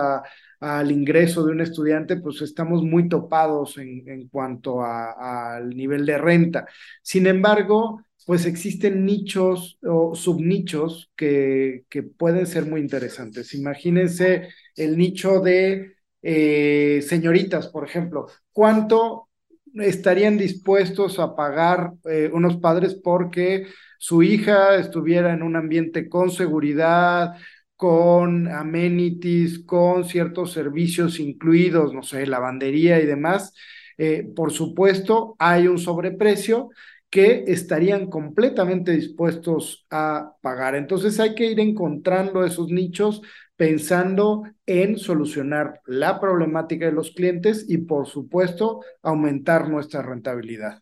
al 0.59 0.91
ingreso 0.91 1.45
de 1.45 1.53
un 1.53 1.61
estudiante, 1.61 2.17
pues 2.17 2.41
estamos 2.41 2.83
muy 2.83 3.09
topados 3.09 3.77
en, 3.77 4.27
cuanto 4.29 4.83
al 4.83 5.69
nivel 5.69 6.05
de 6.05 6.17
renta. 6.17 6.67
Sin 7.01 7.25
embargo, 7.27 8.03
pues 8.25 8.45
existen 8.45 9.05
nichos 9.05 9.79
o 9.83 10.13
subnichos 10.13 11.11
que, 11.15 11.85
que 11.89 12.03
pueden 12.03 12.45
ser 12.47 12.65
muy 12.65 12.81
interesantes. 12.81 13.53
Imagínense 13.55 14.49
el 14.75 14.97
nicho 14.97 15.39
de 15.39 15.95
eh, 16.21 17.01
señoritas, 17.07 17.67
por 17.67 17.83
ejemplo. 17.85 18.27
¿Cuánto 18.51 19.29
estarían 19.75 20.37
dispuestos 20.37 21.19
a 21.19 21.35
pagar 21.35 21.93
eh, 22.05 22.29
unos 22.33 22.57
padres 22.57 22.95
porque 22.95 23.67
su 23.97 24.23
hija 24.23 24.75
estuviera 24.75 25.33
en 25.33 25.43
un 25.43 25.55
ambiente 25.55 26.09
con 26.09 26.31
seguridad, 26.31 27.33
con 27.75 28.47
amenities, 28.47 29.59
con 29.65 30.05
ciertos 30.05 30.51
servicios 30.53 31.19
incluidos, 31.19 31.93
no 31.93 32.03
sé, 32.03 32.25
lavandería 32.27 32.99
y 32.99 33.05
demás. 33.05 33.53
Eh, 33.97 34.27
por 34.35 34.51
supuesto, 34.51 35.35
hay 35.39 35.67
un 35.67 35.77
sobreprecio 35.79 36.69
que 37.09 37.43
estarían 37.47 38.09
completamente 38.09 38.91
dispuestos 38.93 39.85
a 39.91 40.33
pagar. 40.41 40.75
Entonces 40.75 41.19
hay 41.19 41.35
que 41.35 41.51
ir 41.51 41.59
encontrando 41.59 42.45
esos 42.45 42.69
nichos 42.69 43.21
pensando 43.61 44.41
en 44.65 44.97
solucionar 44.97 45.81
la 45.85 46.19
problemática 46.19 46.87
de 46.87 46.93
los 46.93 47.11
clientes 47.11 47.67
y, 47.69 47.77
por 47.77 48.07
supuesto, 48.07 48.79
aumentar 49.03 49.69
nuestra 49.69 50.01
rentabilidad. 50.01 50.81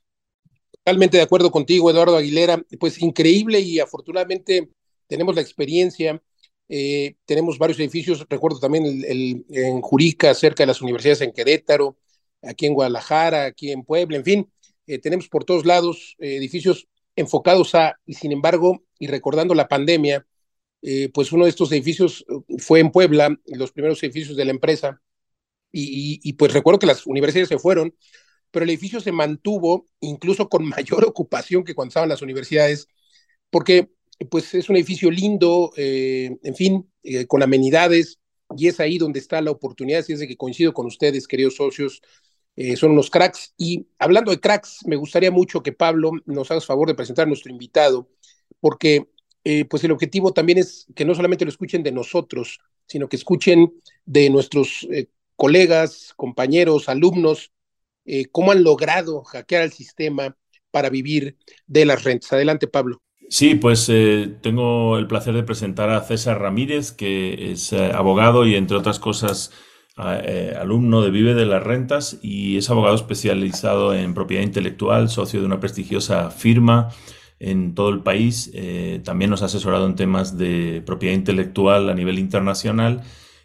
Totalmente 0.71 1.17
de 1.17 1.23
acuerdo 1.23 1.51
contigo, 1.51 1.91
Eduardo 1.91 2.15
Aguilera. 2.15 2.63
Pues 2.79 3.01
increíble 3.01 3.59
y 3.59 3.81
afortunadamente 3.81 4.69
tenemos 5.07 5.35
la 5.35 5.41
experiencia. 5.41 6.23
Eh, 6.69 7.17
tenemos 7.25 7.57
varios 7.57 7.81
edificios, 7.81 8.25
recuerdo 8.29 8.61
también 8.61 8.85
el, 8.85 9.45
en 9.49 9.81
Jurica, 9.81 10.33
cerca 10.33 10.63
de 10.63 10.67
las 10.67 10.81
universidades 10.81 11.19
en 11.19 11.33
Querétaro, 11.33 11.97
aquí 12.41 12.65
en 12.65 12.75
Guadalajara, 12.75 13.43
aquí 13.43 13.73
en 13.73 13.83
Puebla, 13.83 14.15
en 14.15 14.23
fin, 14.23 14.51
eh, 14.87 14.99
tenemos 14.99 15.27
por 15.27 15.43
todos 15.43 15.65
lados 15.65 16.15
eh, 16.19 16.37
edificios 16.37 16.87
enfocados 17.17 17.75
a, 17.75 17.99
y 18.05 18.13
sin 18.13 18.31
embargo, 18.31 18.85
y 18.97 19.07
recordando 19.07 19.53
la 19.53 19.67
pandemia, 19.67 20.25
eh, 20.81 21.09
pues 21.13 21.31
uno 21.31 21.45
de 21.45 21.49
estos 21.49 21.71
edificios 21.71 22.25
eh, 22.29 22.57
fue 22.57 22.79
en 22.79 22.91
Puebla, 22.91 23.37
los 23.47 23.71
primeros 23.71 24.01
edificios 24.03 24.37
de 24.37 24.45
la 24.45 24.51
empresa, 24.51 25.01
y, 25.71 26.33
pues 26.33 26.51
recuerdo 26.51 26.79
que 26.79 26.87
las 26.87 27.05
universidades 27.05 27.49
se 27.49 27.59
fueron, 27.59 27.95
pero 28.49 28.63
el 28.63 28.71
edificio 28.71 28.99
se 29.01 29.11
mantuvo 29.11 29.85
incluso 29.99 30.49
con 30.49 30.65
mayor 30.67 31.05
ocupación 31.05 31.63
que 31.63 31.75
cuando 31.75 31.89
estaban 31.89 32.09
las 32.09 32.23
universidades, 32.23 32.87
porque 33.49 33.89
pues 34.31 34.53
es 34.55 34.69
un 34.69 34.75
edificio 34.77 35.11
lindo, 35.11 35.71
eh, 35.77 36.37
en 36.43 36.55
fin, 36.55 36.91
con 37.27 37.43
amenidades, 37.43 38.19
y 38.57 38.67
es 38.67 38.79
ahí 38.79 38.97
donde 38.97 39.19
está 39.19 39.41
la 39.41 39.51
oportunidad, 39.51 40.03
si 40.03 40.13
es 40.13 40.19
de 40.19 40.27
que 40.27 40.37
coincido 40.37 40.73
con 40.73 40.87
ustedes, 40.87 41.27
queridos 41.27 41.55
socios, 41.55 42.01
son 42.75 42.91
unos 42.91 43.09
cracks. 43.09 43.53
Y 43.57 43.87
hablando 43.99 44.31
de 44.31 44.39
cracks, 44.41 44.79
me 44.85 44.97
gustaría 44.97 45.31
mucho 45.31 45.63
que 45.63 45.71
Pablo 45.71 46.11
nos 46.25 46.51
hagas 46.51 46.65
favor 46.65 46.89
de 46.89 46.95
presentar 46.95 47.23
a 47.23 47.27
nuestro 47.27 47.51
invitado, 47.51 48.09
porque 48.59 49.07
eh, 49.51 49.65
pues 49.65 49.83
el 49.83 49.91
objetivo 49.91 50.31
también 50.31 50.59
es 50.59 50.85
que 50.93 51.05
no 51.05 51.15
solamente 51.15 51.43
lo 51.43 51.49
escuchen 51.49 51.81
de 51.81 51.91
nosotros, 51.91 52.59
sino 52.85 53.09
que 53.09 53.15
escuchen 53.15 53.73
de 54.05 54.29
nuestros 54.29 54.87
eh, 54.91 55.07
colegas, 55.35 56.13
compañeros, 56.15 56.87
alumnos, 56.87 57.51
eh, 58.05 58.27
cómo 58.31 58.51
han 58.51 58.63
logrado 58.63 59.23
hackear 59.23 59.63
el 59.63 59.71
sistema 59.71 60.37
para 60.69 60.91
vivir 60.91 61.35
de 61.65 61.83
las 61.85 62.03
rentas. 62.03 62.31
Adelante, 62.31 62.67
Pablo. 62.67 63.01
Sí, 63.27 63.55
pues 63.55 63.91
tengo 64.41 64.99
el 64.99 65.07
placer 65.07 65.33
de 65.33 65.41
presentar 65.41 65.89
a 65.89 66.03
César 66.03 66.39
Ramírez, 66.39 66.91
que 66.91 67.51
es 67.51 67.73
abogado 67.73 68.45
y, 68.45 68.53
entre 68.55 68.77
otras 68.77 68.99
cosas, 68.99 69.51
alumno 69.95 71.01
de 71.01 71.09
Vive 71.09 71.33
de 71.33 71.47
las 71.47 71.63
Rentas 71.63 72.19
y 72.21 72.57
es 72.57 72.69
abogado 72.69 72.95
especializado 72.95 73.95
en 73.95 74.13
propiedad 74.13 74.43
intelectual, 74.43 75.09
socio 75.09 75.39
de 75.39 75.45
una 75.47 75.59
prestigiosa 75.59 76.29
firma 76.29 76.89
en 77.39 77.73
todo 77.73 77.89
el 77.89 78.01
país. 78.01 78.51
Eh, 78.53 79.01
también 79.03 79.31
nos 79.31 79.41
ha 79.41 79.45
asesorado 79.45 79.85
en 79.85 79.95
temas 79.95 80.37
de 80.37 80.83
propiedad 80.85 81.15
intelectual 81.15 81.89
a 81.89 81.93
nivel 81.93 82.19
internacional. 82.19 83.01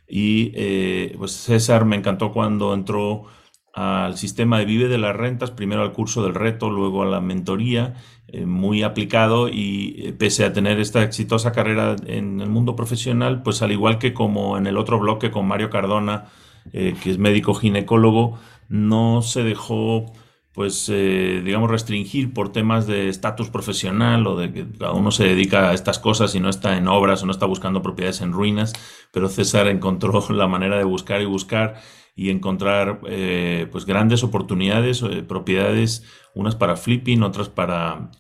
Y 0.08 0.52
eh, 0.54 1.14
pues 1.16 1.32
César 1.32 1.84
me 1.84 1.96
encantó 1.96 2.32
cuando 2.32 2.74
entró 2.74 3.24
al 3.72 4.16
sistema 4.16 4.58
de 4.58 4.66
Vive 4.66 4.88
de 4.88 4.98
las 4.98 5.16
Rentas, 5.16 5.50
primero 5.50 5.82
al 5.82 5.92
curso 5.92 6.22
del 6.22 6.34
reto, 6.34 6.70
luego 6.70 7.02
a 7.02 7.06
la 7.06 7.20
mentoría, 7.20 7.94
eh, 8.28 8.46
muy 8.46 8.82
aplicado 8.82 9.48
y 9.48 10.14
pese 10.18 10.44
a 10.44 10.52
tener 10.52 10.78
esta 10.78 11.02
exitosa 11.02 11.50
carrera 11.50 11.96
en 12.06 12.40
el 12.40 12.50
mundo 12.50 12.76
profesional, 12.76 13.42
pues 13.42 13.62
al 13.62 13.72
igual 13.72 13.98
que 13.98 14.14
como 14.14 14.58
en 14.58 14.66
el 14.68 14.76
otro 14.76 15.00
bloque 15.00 15.32
con 15.32 15.46
Mario 15.48 15.70
Cardona, 15.70 16.26
que 16.72 17.10
es 17.10 17.18
médico 17.18 17.52
ginecólogo, 17.54 18.38
no 18.68 19.22
se 19.22 19.42
dejó 19.42 20.06
pues, 20.54 20.88
eh, 20.88 21.42
digamos, 21.44 21.68
restringir 21.68 22.32
por 22.32 22.52
temas 22.52 22.86
de 22.86 23.08
estatus 23.08 23.50
profesional 23.50 24.24
o 24.28 24.36
de 24.36 24.52
que 24.52 24.66
cada 24.78 24.92
uno 24.92 25.10
se 25.10 25.24
dedica 25.24 25.70
a 25.70 25.74
estas 25.74 25.98
cosas 25.98 26.34
y 26.36 26.40
no 26.40 26.48
está 26.48 26.76
en 26.76 26.86
obras 26.86 27.22
o 27.22 27.26
no 27.26 27.32
está 27.32 27.44
buscando 27.44 27.82
propiedades 27.82 28.20
en 28.20 28.32
ruinas, 28.32 28.72
pero 29.12 29.28
César 29.28 29.66
encontró 29.66 30.24
la 30.30 30.46
manera 30.46 30.78
de 30.78 30.84
buscar 30.84 31.20
y 31.20 31.26
buscar 31.26 31.74
y 32.16 32.30
encontrar 32.30 33.00
eh, 33.08 33.66
pues 33.72 33.84
grandes 33.84 34.22
oportunidades, 34.22 35.02
eh, 35.02 35.24
propiedades, 35.24 36.04
unas 36.34 36.54
para 36.54 36.76
flipping, 36.76 37.24
otras 37.24 37.48
para, 37.48 38.12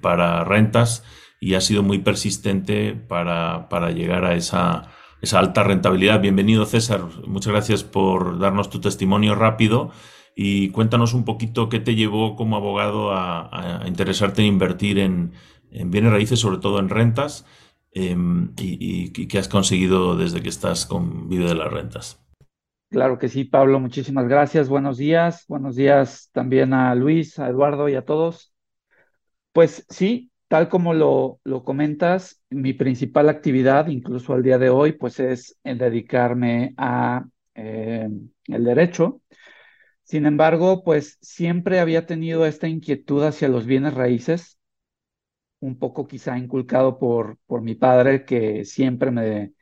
para 0.00 0.44
rentas, 0.44 1.04
y 1.38 1.54
ha 1.54 1.60
sido 1.60 1.82
muy 1.82 1.98
persistente 1.98 2.94
para, 2.94 3.68
para 3.68 3.90
llegar 3.90 4.24
a 4.24 4.34
esa, 4.34 4.90
esa 5.20 5.38
alta 5.40 5.62
rentabilidad. 5.62 6.22
Bienvenido 6.22 6.64
César, 6.64 7.02
muchas 7.26 7.52
gracias 7.52 7.84
por 7.84 8.38
darnos 8.38 8.70
tu 8.70 8.80
testimonio 8.80 9.34
rápido 9.34 9.90
y 10.34 10.70
cuéntanos 10.70 11.14
un 11.14 11.24
poquito 11.24 11.68
qué 11.68 11.80
te 11.80 11.94
llevó 11.94 12.36
como 12.36 12.56
abogado 12.56 13.12
a, 13.12 13.82
interesarte 13.86 14.42
en 14.42 14.48
invertir 14.48 14.98
en, 14.98 15.32
bienes 15.70 16.12
raíces, 16.12 16.38
sobre 16.38 16.58
todo 16.58 16.78
en 16.78 16.88
rentas, 16.88 17.46
em, 17.92 18.52
y, 18.58 19.10
qué 19.10 19.38
has 19.38 19.48
conseguido 19.48 20.16
desde 20.16 20.42
que 20.42 20.48
estás 20.48 20.86
con 20.86 21.28
Vive 21.28 21.46
de 21.46 21.54
las 21.54 21.72
Rentas. 21.72 22.22
Claro 22.90 23.18
que 23.18 23.28
sí, 23.28 23.44
Pablo, 23.44 23.80
muchísimas 23.80 24.28
gracias. 24.28 24.68
Buenos 24.68 24.98
días. 24.98 25.46
Buenos 25.48 25.76
días 25.76 26.28
también 26.32 26.74
a 26.74 26.94
Luis, 26.94 27.38
a 27.38 27.48
Eduardo 27.48 27.88
y 27.88 27.94
a 27.94 28.04
todos. 28.04 28.52
Pues 29.52 29.86
sí, 29.88 30.30
tal 30.48 30.68
como 30.68 30.92
lo, 30.92 31.40
comentas, 31.64 32.42
mi 32.50 32.74
principal 32.74 33.30
actividad, 33.30 33.86
incluso 33.86 34.34
al 34.34 34.42
día 34.42 34.58
de 34.58 34.68
hoy, 34.68 34.92
pues 34.92 35.20
es 35.20 35.58
dedicarme 35.64 36.74
a 36.76 37.24
eh, 37.54 38.10
el 38.44 38.64
derecho. 38.64 39.22
Sin 40.12 40.26
embargo, 40.26 40.84
pues 40.84 41.16
siempre 41.22 41.80
había 41.80 42.04
tenido 42.04 42.44
esta 42.44 42.68
inquietud 42.68 43.24
hacia 43.24 43.48
los 43.48 43.64
bienes 43.64 43.94
raíces, 43.94 44.58
un 45.60 45.78
poco 45.78 46.06
quizá 46.06 46.36
inculcado 46.38 46.98
por, 46.98 47.38
por 47.46 47.62
mi 47.62 47.74
padre, 47.74 48.24
que 48.26 48.64
siempre 48.66 49.10
me, 49.10 49.54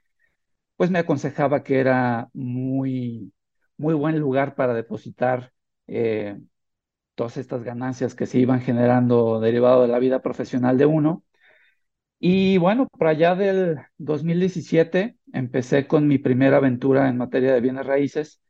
pues 0.76 0.90
me 0.90 1.00
aconsejaba 1.00 1.64
que 1.64 1.80
era 1.80 2.30
muy, 2.34 3.32
muy 3.78 3.94
buen 3.94 4.18
lugar 4.20 4.54
para 4.56 4.74
depositar 4.74 5.52
eh, 5.88 6.38
todas 7.14 7.36
estas 7.38 7.64
ganancias 7.64 8.14
que 8.14 8.26
se 8.26 8.38
iban 8.38 8.60
generando 8.62 9.40
derivado 9.40 9.82
de 9.82 9.88
la 9.88 10.00
vida 10.00 10.22
profesional 10.22 10.78
de 10.78 10.86
uno. 10.86 11.24
Y 12.18 12.58
bueno, 12.58 12.88
por 12.88 13.08
allá 13.08 13.34
del 13.34 13.78
2017 13.98 15.16
empecé 15.32 15.86
con 15.86 16.08
mi 16.08 16.18
primera 16.18 16.58
aventura 16.58 17.08
en 17.08 17.16
materia 17.18 17.54
de 17.54 17.60
bienes 17.60 17.86
raíces. 17.86 18.42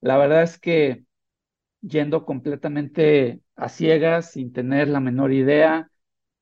La 0.00 0.18
verdad 0.18 0.42
es 0.42 0.58
que 0.58 1.04
yendo 1.86 2.24
completamente 2.24 3.40
a 3.56 3.68
ciegas, 3.68 4.32
sin 4.32 4.52
tener 4.52 4.88
la 4.88 5.00
menor 5.00 5.32
idea, 5.32 5.90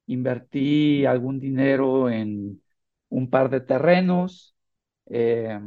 invertí 0.06 1.06
algún 1.06 1.40
dinero 1.40 2.11
en 2.11 2.62
un 3.08 3.30
par 3.30 3.50
de 3.50 3.61
terrenos, 3.61 4.56
eh, 5.06 5.58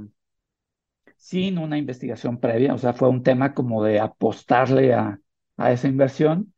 sin 1.18 1.58
una 1.58 1.78
investigación 1.78 2.40
previa, 2.40 2.74
o 2.74 2.78
sea, 2.78 2.94
fue 2.94 3.10
un 3.10 3.24
tema 3.24 3.54
como 3.54 3.84
de 3.84 4.00
apostarle 4.00 4.94
a, 4.94 5.20
a 5.58 5.72
esa 5.72 5.88
inversión. 5.88 6.54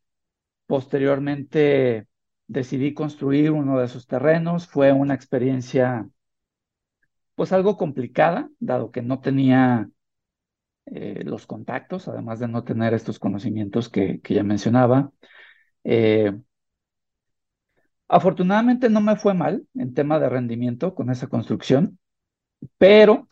Posteriormente 0.68 2.08
decidí 2.48 2.94
construir 2.94 3.52
uno 3.52 3.80
de 3.80 3.86
esos 3.88 4.08
terrenos, 4.08 4.68
fue 4.68 4.94
una 4.94 5.16
experiencia 5.16 6.10
pues 7.36 7.52
algo 7.54 7.78
complicada, 7.78 8.50
dado 8.60 8.92
que 8.92 9.02
no 9.02 9.22
tenía 9.22 9.90
eh, 10.88 11.24
los 11.26 11.48
contactos, 11.48 12.08
además 12.08 12.40
de 12.40 12.48
no 12.48 12.64
tener 12.64 12.94
estos 12.94 13.20
conocimientos 13.20 13.90
que, 13.90 14.22
que 14.22 14.34
ya 14.36 14.44
mencionaba. 14.44 15.12
Eh, 15.84 16.34
afortunadamente 18.08 18.90
no 18.90 19.02
me 19.02 19.16
fue 19.16 19.34
mal 19.34 19.68
en 19.76 19.94
tema 19.94 20.20
de 20.20 20.30
rendimiento 20.30 20.96
con 20.96 21.10
esa 21.10 21.28
construcción, 21.28 22.00
pero 22.78 23.30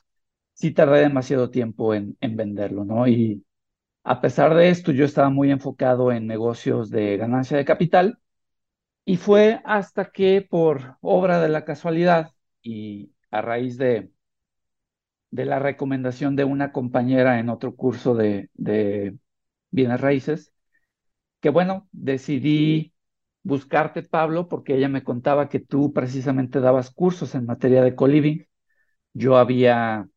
sí 0.53 0.71
tardé 0.73 1.01
demasiado 1.01 1.49
tiempo 1.51 1.93
en, 1.95 2.17
en 2.21 2.37
venderlo, 2.37 2.85
¿no? 2.85 3.07
Y 3.07 3.45
a 4.03 4.21
pesar 4.21 4.55
de 4.55 4.69
esto, 4.69 4.93
yo 4.93 5.05
estaba 5.05 5.29
muy 5.31 5.51
enfocado 5.51 6.11
en 6.13 6.27
negocios 6.27 6.89
de 6.89 7.17
ganancia 7.17 7.57
de 7.57 7.65
capital 7.65 8.19
y 9.05 9.17
fue 9.17 9.61
hasta 9.65 10.11
que 10.11 10.41
por 10.49 10.97
obra 11.01 11.41
de 11.41 11.49
la 11.49 11.65
casualidad 11.65 12.31
y 12.63 13.11
a 13.31 13.41
raíz 13.41 13.77
de, 13.77 14.11
de 15.31 15.45
la 15.45 15.59
recomendación 15.59 16.35
de 16.35 16.43
una 16.45 16.71
compañera 16.71 17.39
en 17.39 17.49
otro 17.49 17.75
curso 17.75 18.15
de, 18.15 18.49
de 18.53 19.17
bienes 19.71 20.01
raíces, 20.01 20.53
que 21.41 21.49
bueno, 21.49 21.87
decidí 21.91 22.93
buscarte, 23.43 24.03
Pablo, 24.03 24.49
porque 24.49 24.75
ella 24.77 24.89
me 24.89 25.03
contaba 25.03 25.49
que 25.49 25.59
tú 25.59 25.93
precisamente 25.93 26.59
dabas 26.61 26.91
cursos 26.91 27.35
en 27.35 27.45
materia 27.45 27.83
de 27.83 27.95
co-living. 27.95 28.45
Yo 29.13 29.37
había 29.37 30.09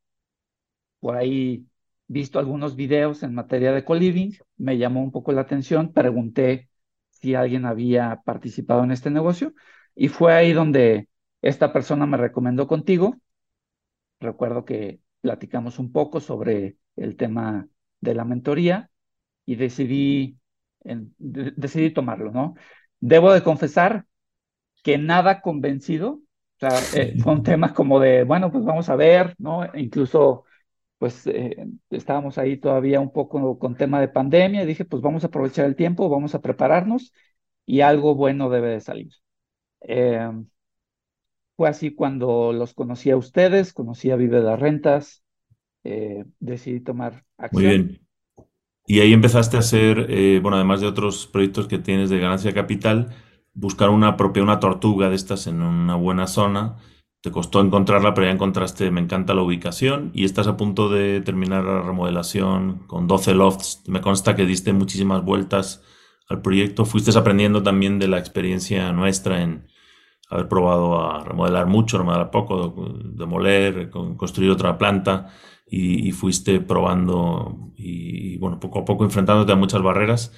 por 1.00 1.16
ahí 1.16 1.66
visto 2.06 2.38
algunos 2.38 2.76
videos 2.76 3.22
en 3.22 3.34
materia 3.34 3.72
de 3.72 3.84
co-living, 3.84 4.32
me 4.56 4.78
llamó 4.78 5.02
un 5.02 5.12
poco 5.12 5.32
la 5.32 5.42
atención, 5.42 5.92
pregunté 5.92 6.70
si 7.10 7.34
alguien 7.34 7.64
había 7.66 8.22
participado 8.24 8.84
en 8.84 8.92
este 8.92 9.10
negocio 9.10 9.52
y 9.94 10.08
fue 10.08 10.34
ahí 10.34 10.52
donde 10.52 11.08
esta 11.42 11.72
persona 11.72 12.06
me 12.06 12.16
recomendó 12.16 12.66
contigo. 12.66 13.16
Recuerdo 14.20 14.64
que 14.64 15.00
platicamos 15.20 15.78
un 15.78 15.92
poco 15.92 16.20
sobre 16.20 16.76
el 16.96 17.16
tema 17.16 17.68
de 18.00 18.14
la 18.14 18.25
mentoría 18.25 18.90
y 19.46 19.56
decidí, 19.56 20.38
decidí 21.18 21.92
tomarlo, 21.92 22.30
¿no? 22.30 22.54
Debo 23.00 23.32
de 23.32 23.42
confesar 23.42 24.06
que 24.82 24.98
nada 24.98 25.40
convencido, 25.40 26.10
o 26.10 26.20
sea, 26.60 26.70
eh, 27.00 27.16
fue 27.22 27.32
un 27.34 27.42
tema 27.42 27.75
como 27.75 28.00
de, 28.00 28.25
bueno, 28.25 28.50
pues 28.50 28.64
vamos 28.64 28.88
a 28.88 28.96
ver, 28.96 29.34
¿no? 29.38 29.62
Incluso, 29.75 30.44
pues 30.98 31.26
eh, 31.26 31.66
estábamos 31.90 32.38
ahí 32.38 32.58
todavía 32.58 33.00
un 33.00 33.12
poco 33.12 33.58
con 33.58 33.76
tema 33.76 34.00
de 34.00 34.08
pandemia 34.08 34.62
y 34.62 34.66
dije, 34.66 34.84
pues 34.84 35.02
vamos 35.02 35.25
a 35.25 35.28
aprovechar 35.28 35.66
el 35.66 35.76
tiempo, 35.76 36.08
vamos 36.08 36.34
a 36.34 36.40
prepararnos 36.40 37.12
y 37.66 37.80
algo 37.82 38.14
bueno 38.14 38.50
debe 38.50 38.70
de 38.70 38.80
salir. 38.80 39.12
Eh, 39.82 40.28
fue 41.58 41.68
así 41.68 41.90
cuando 41.90 42.52
los 42.52 42.72
conocí 42.72 43.10
a 43.10 43.16
ustedes, 43.16 43.72
conocí 43.72 44.12
a 44.12 44.16
Vive 44.16 44.40
de 44.42 44.54
Rentas, 44.54 45.24
eh, 45.82 46.24
decidí 46.38 46.78
tomar 46.78 47.24
acción. 47.36 47.64
Muy 47.64 47.74
bien. 47.74 48.00
Y 48.86 49.00
ahí 49.00 49.12
empezaste 49.12 49.56
a 49.56 49.60
hacer, 49.60 50.06
eh, 50.08 50.38
bueno, 50.40 50.56
además 50.56 50.80
de 50.80 50.86
otros 50.86 51.26
proyectos 51.26 51.66
que 51.66 51.78
tienes 51.78 52.10
de 52.10 52.20
ganancia 52.20 52.54
capital, 52.54 53.08
buscar 53.54 53.90
una 53.90 54.16
propia, 54.16 54.44
una 54.44 54.60
tortuga 54.60 55.08
de 55.08 55.16
estas 55.16 55.48
en 55.48 55.60
una 55.60 55.96
buena 55.96 56.28
zona. 56.28 56.76
Te 57.22 57.32
costó 57.32 57.60
encontrarla, 57.60 58.14
pero 58.14 58.28
ya 58.28 58.32
encontraste, 58.32 58.92
me 58.92 59.00
encanta 59.00 59.34
la 59.34 59.42
ubicación 59.42 60.12
y 60.14 60.26
estás 60.26 60.46
a 60.46 60.56
punto 60.56 60.88
de 60.88 61.22
terminar 61.22 61.64
la 61.64 61.82
remodelación 61.82 62.87
con 62.87 63.09
12 63.09 63.35
lofts. 63.35 63.83
Me 63.88 64.00
consta 64.00 64.37
que 64.37 64.46
diste 64.46 64.72
muchísimas 64.72 65.24
vueltas 65.24 65.83
al 66.28 66.40
proyecto. 66.40 66.85
Fuiste 66.85 67.18
aprendiendo 67.18 67.64
también 67.64 67.98
de 67.98 68.06
la 68.06 68.20
experiencia 68.20 68.92
nuestra 68.92 69.42
en, 69.42 69.66
haber 70.28 70.48
probado 70.48 71.00
a 71.00 71.24
remodelar 71.24 71.66
mucho, 71.66 71.98
remodelar 71.98 72.30
poco, 72.30 72.92
demoler, 73.04 73.90
construir 73.90 74.50
otra 74.50 74.76
planta 74.76 75.32
y, 75.66 76.12
fuiste 76.12 76.60
probando 76.60 77.72
y, 77.76 78.38
bueno, 78.38 78.58
poco 78.60 78.80
a 78.80 78.84
poco 78.84 79.04
enfrentándote 79.04 79.52
a 79.52 79.56
muchas 79.56 79.82
barreras, 79.82 80.32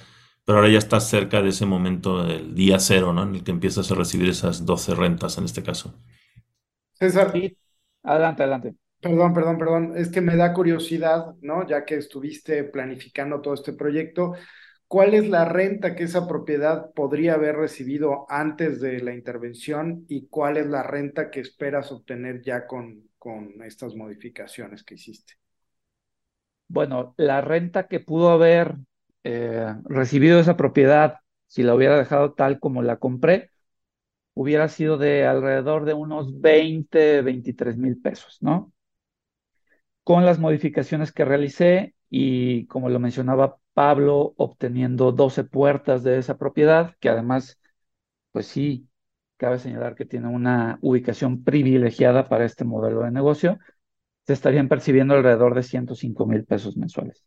pero 0.45 0.57
ahora 0.57 0.69
ya 0.69 0.77
estás 0.77 1.09
cerca 1.09 1.41
de 1.41 1.49
ese 1.49 1.65
momento 1.65 2.23
del 2.23 2.55
día 2.55 2.79
cero, 2.79 3.13
¿no? 3.13 3.23
En 3.23 3.35
el 3.35 3.43
que 3.43 3.51
empiezas 3.51 3.91
a 3.91 3.95
recibir 3.95 4.29
esas 4.29 4.65
12 4.65 4.95
rentas 4.95 5.37
en 5.37 5.45
este 5.45 5.63
caso. 5.63 5.93
César. 6.93 7.33
Adelante, 8.03 8.43
adelante. 8.43 8.75
Perdón, 8.99 9.33
perdón, 9.33 9.57
perdón. 9.57 9.93
Es 9.95 10.09
que 10.09 10.21
me 10.21 10.35
da 10.35 10.53
curiosidad, 10.53 11.35
¿no? 11.41 11.67
Ya 11.67 11.85
que 11.85 11.95
estuviste 11.95 12.63
planificando 12.63 13.41
todo 13.41 13.53
este 13.53 13.73
proyecto, 13.73 14.33
cuál 14.91 15.13
es 15.13 15.29
la 15.29 15.45
renta 15.45 15.95
que 15.95 16.03
esa 16.03 16.27
propiedad 16.27 16.91
podría 16.91 17.35
haber 17.35 17.55
recibido 17.55 18.25
antes 18.27 18.81
de 18.81 19.01
la 19.01 19.13
intervención 19.13 20.05
y 20.09 20.27
cuál 20.27 20.57
es 20.57 20.65
la 20.65 20.83
renta 20.83 21.31
que 21.31 21.39
esperas 21.39 21.93
obtener 21.93 22.41
ya 22.41 22.67
con, 22.67 23.09
con 23.17 23.63
estas 23.63 23.95
modificaciones 23.95 24.83
que 24.83 24.95
hiciste. 24.95 25.35
Bueno, 26.67 27.13
la 27.15 27.39
renta 27.39 27.87
que 27.87 28.01
pudo 28.01 28.31
haber 28.31 28.75
eh, 29.23 29.73
recibido 29.85 30.41
esa 30.41 30.57
propiedad, 30.57 31.19
si 31.47 31.63
la 31.63 31.73
hubiera 31.73 31.97
dejado 31.97 32.33
tal 32.33 32.59
como 32.59 32.81
la 32.81 32.97
compré, 32.97 33.49
hubiera 34.33 34.67
sido 34.67 34.97
de 34.97 35.25
alrededor 35.25 35.85
de 35.85 35.93
unos 35.93 36.41
20, 36.41 37.21
23 37.21 37.77
mil 37.77 38.01
pesos, 38.01 38.39
¿no? 38.41 38.73
Con 40.03 40.25
las 40.25 40.37
modificaciones 40.37 41.13
que 41.13 41.23
realicé 41.23 41.95
y 42.11 42.67
como 42.67 42.89
lo 42.89 42.99
mencionaba 43.01 43.57
Pablo 43.75 44.35
obteniendo 44.37 45.13
12 45.13 45.45
puertas 45.45 46.03
de 46.03 46.19
esa 46.19 46.37
propiedad, 46.39 46.95
que 47.01 47.09
además, 47.09 47.59
pues 48.31 48.47
sí, 48.47 48.89
cabe 49.37 49.59
señalar 49.59 49.95
que 49.95 50.05
tiene 50.05 50.27
una 50.29 50.79
ubicación 50.81 51.43
privilegiada 51.43 52.29
para 52.29 52.45
este 52.45 52.65
modelo 52.65 53.01
de 53.03 53.11
negocio, 53.11 53.59
se 54.27 54.33
estarían 54.33 54.69
percibiendo 54.69 55.15
alrededor 55.15 55.55
de 55.55 55.63
105 55.63 56.25
mil 56.27 56.45
pesos 56.45 56.77
mensuales. 56.77 57.25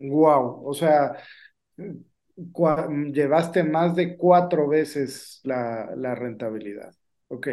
Wow, 0.00 0.62
o 0.68 0.74
sea, 0.74 1.16
llevaste 3.12 3.64
más 3.64 3.94
de 3.96 4.16
cuatro 4.16 4.68
veces 4.68 5.40
la, 5.44 5.90
la 5.96 6.14
rentabilidad. 6.14 6.94
Ok. 7.28 7.48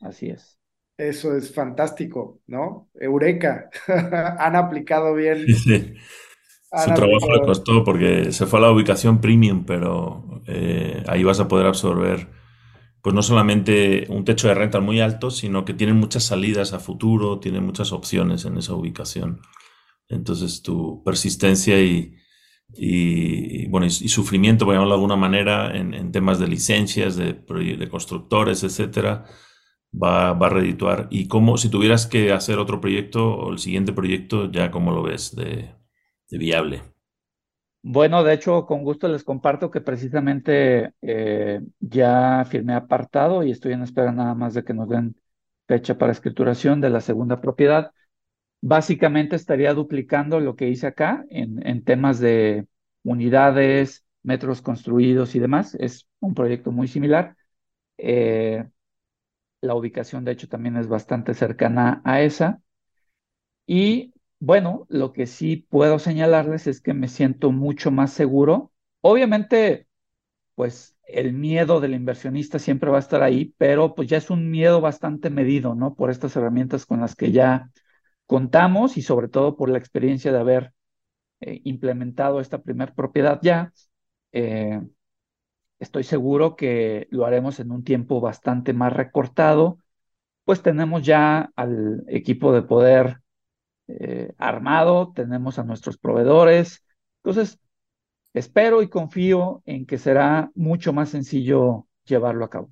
Así 0.00 0.30
es. 0.30 0.58
Eso 0.98 1.36
es 1.36 1.52
fantástico, 1.52 2.40
¿no? 2.46 2.88
Eureka. 2.94 3.68
Han 4.38 4.56
aplicado 4.56 5.14
bien. 5.14 5.46
Su 5.46 6.94
trabajo 6.94 7.32
le 7.32 7.42
costó 7.42 7.84
porque 7.84 8.32
se 8.32 8.46
fue 8.46 8.58
a 8.58 8.62
la 8.62 8.72
ubicación 8.72 9.20
premium, 9.20 9.64
pero 9.64 10.42
eh, 10.46 11.02
ahí 11.06 11.22
vas 11.22 11.40
a 11.40 11.48
poder 11.48 11.66
absorber, 11.66 12.28
pues 13.02 13.14
no 13.14 13.22
solamente 13.22 14.06
un 14.08 14.24
techo 14.24 14.48
de 14.48 14.54
renta 14.54 14.80
muy 14.80 15.00
alto, 15.00 15.30
sino 15.30 15.64
que 15.64 15.74
tienen 15.74 15.96
muchas 15.96 16.24
salidas 16.24 16.72
a 16.72 16.80
futuro, 16.80 17.40
tienen 17.40 17.64
muchas 17.64 17.92
opciones 17.92 18.44
en 18.46 18.56
esa 18.56 18.74
ubicación. 18.74 19.40
Entonces 20.08 20.62
tu 20.62 21.02
persistencia 21.04 21.78
y, 21.80 23.66
bueno, 23.68 23.86
y, 23.86 23.90
sufrimiento, 23.90 24.64
por 24.64 24.74
llamarlo 24.74 24.94
de 24.94 24.98
alguna 24.98 25.16
manera, 25.16 25.76
en, 25.76 26.10
temas 26.10 26.38
de 26.38 26.48
licencias, 26.48 27.16
de, 27.16 27.34
de 27.34 27.88
constructores, 27.88 28.64
etcétera, 28.64 29.24
va, 30.00 30.32
va, 30.32 30.46
a 30.46 30.50
redituar. 30.50 31.08
Y 31.10 31.28
cómo, 31.28 31.56
si 31.56 31.70
tuvieras 31.70 32.06
que 32.06 32.32
hacer 32.32 32.58
otro 32.58 32.80
proyecto 32.80 33.34
o 33.34 33.52
el 33.52 33.58
siguiente 33.58 33.92
proyecto, 33.92 34.50
ya 34.50 34.70
cómo 34.70 34.92
lo 34.92 35.02
ves 35.02 35.34
de, 35.34 35.74
viable. 36.30 36.82
Bueno, 37.82 38.24
de 38.24 38.34
hecho, 38.34 38.66
con 38.66 38.82
gusto 38.82 39.08
les 39.08 39.22
comparto 39.22 39.70
que 39.70 39.80
precisamente 39.80 40.92
eh, 41.02 41.60
ya 41.78 42.44
firmé 42.48 42.74
apartado 42.74 43.44
y 43.44 43.52
estoy 43.52 43.74
en 43.74 43.82
espera 43.82 44.10
nada 44.12 44.34
más 44.34 44.54
de 44.54 44.64
que 44.64 44.74
nos 44.74 44.88
den 44.88 45.16
fecha 45.68 45.96
para 45.96 46.12
escrituración 46.12 46.80
de 46.80 46.90
la 46.90 47.00
segunda 47.00 47.40
propiedad. 47.40 47.92
Básicamente 48.60 49.36
estaría 49.36 49.74
duplicando 49.74 50.40
lo 50.40 50.56
que 50.56 50.68
hice 50.68 50.88
acá 50.88 51.24
en, 51.30 51.64
en 51.66 51.84
temas 51.84 52.18
de 52.18 52.66
unidades, 53.04 54.04
metros 54.22 54.62
construidos 54.62 55.34
y 55.36 55.38
demás. 55.38 55.74
Es 55.76 56.08
un 56.20 56.34
proyecto 56.34 56.72
muy 56.72 56.88
similar. 56.88 57.36
Eh, 57.98 58.64
la 59.60 59.74
ubicación, 59.74 60.24
de 60.24 60.32
hecho, 60.32 60.48
también 60.48 60.76
es 60.76 60.88
bastante 60.88 61.34
cercana 61.34 62.00
a 62.04 62.22
esa. 62.22 62.60
Y 63.66 64.14
bueno, 64.38 64.86
lo 64.88 65.12
que 65.12 65.26
sí 65.26 65.56
puedo 65.56 65.98
señalarles 65.98 66.66
es 66.66 66.80
que 66.80 66.94
me 66.94 67.08
siento 67.08 67.52
mucho 67.52 67.90
más 67.90 68.12
seguro. 68.12 68.72
Obviamente, 69.00 69.88
pues 70.54 70.96
el 71.04 71.34
miedo 71.34 71.80
del 71.80 71.94
inversionista 71.94 72.58
siempre 72.58 72.90
va 72.90 72.98
a 72.98 73.00
estar 73.00 73.22
ahí, 73.24 73.54
pero 73.58 73.94
pues 73.94 74.08
ya 74.08 74.18
es 74.18 74.30
un 74.30 74.50
miedo 74.50 74.80
bastante 74.82 75.30
medido, 75.30 75.74
¿no? 75.74 75.94
Por 75.96 76.10
estas 76.10 76.36
herramientas 76.36 76.86
con 76.86 77.00
las 77.00 77.16
que 77.16 77.32
ya 77.32 77.70
contamos 78.26 78.96
y 78.96 79.02
sobre 79.02 79.28
todo 79.28 79.56
por 79.56 79.70
la 79.70 79.78
experiencia 79.78 80.32
de 80.32 80.38
haber 80.40 80.74
eh, 81.40 81.60
implementado 81.64 82.40
esta 82.40 82.62
primer 82.62 82.94
propiedad 82.94 83.40
ya. 83.42 83.72
Eh, 84.32 84.80
estoy 85.78 86.04
seguro 86.04 86.56
que 86.56 87.08
lo 87.10 87.26
haremos 87.26 87.60
en 87.60 87.70
un 87.70 87.84
tiempo 87.84 88.20
bastante 88.20 88.72
más 88.72 88.92
recortado, 88.92 89.78
pues 90.44 90.62
tenemos 90.62 91.02
ya 91.02 91.50
al 91.56 92.04
equipo 92.08 92.52
de 92.52 92.62
poder 92.62 93.20
eh, 93.88 94.32
armado, 94.38 95.12
tenemos 95.14 95.58
a 95.58 95.64
nuestros 95.64 95.98
proveedores, 95.98 96.84
entonces 97.22 97.58
espero 98.34 98.82
y 98.82 98.88
confío 98.88 99.62
en 99.64 99.86
que 99.86 99.98
será 99.98 100.50
mucho 100.54 100.92
más 100.92 101.10
sencillo 101.10 101.86
llevarlo 102.04 102.44
a 102.44 102.50
cabo. 102.50 102.70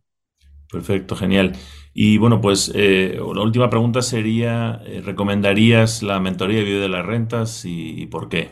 Perfecto, 0.71 1.15
genial. 1.15 1.53
Y 1.93 2.19
bueno, 2.19 2.41
pues 2.41 2.73
eh, 2.75 3.17
la 3.17 3.43
última 3.43 3.71
pregunta 3.71 4.03
sería, 4.03 4.81
eh, 4.85 5.03
¿recomendarías 5.05 6.03
la 6.03 6.19
mentoría 6.19 6.59
de 6.59 6.65
vida 6.65 6.81
de 6.81 6.89
las 6.89 7.07
rentas 7.07 7.65
y, 7.65 8.07
por 8.07 8.29
qué? 8.29 8.51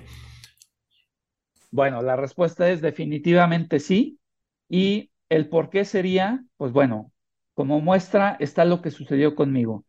Bueno, 1.72 2.00
la 2.02 2.14
respuesta 2.14 2.70
es 2.70 2.80
definitivamente 2.80 3.80
sí. 3.80 4.20
Y 4.72 5.12
el 5.30 5.48
por 5.50 5.70
qué 5.70 5.86
sería, 5.86 6.44
pues 6.58 6.72
bueno, 6.72 7.12
como 7.54 7.80
muestra 7.82 8.38
está 8.40 8.66
lo 8.66 8.82
que 8.82 8.92
sucedió 8.92 9.36
conmigo. 9.36 9.86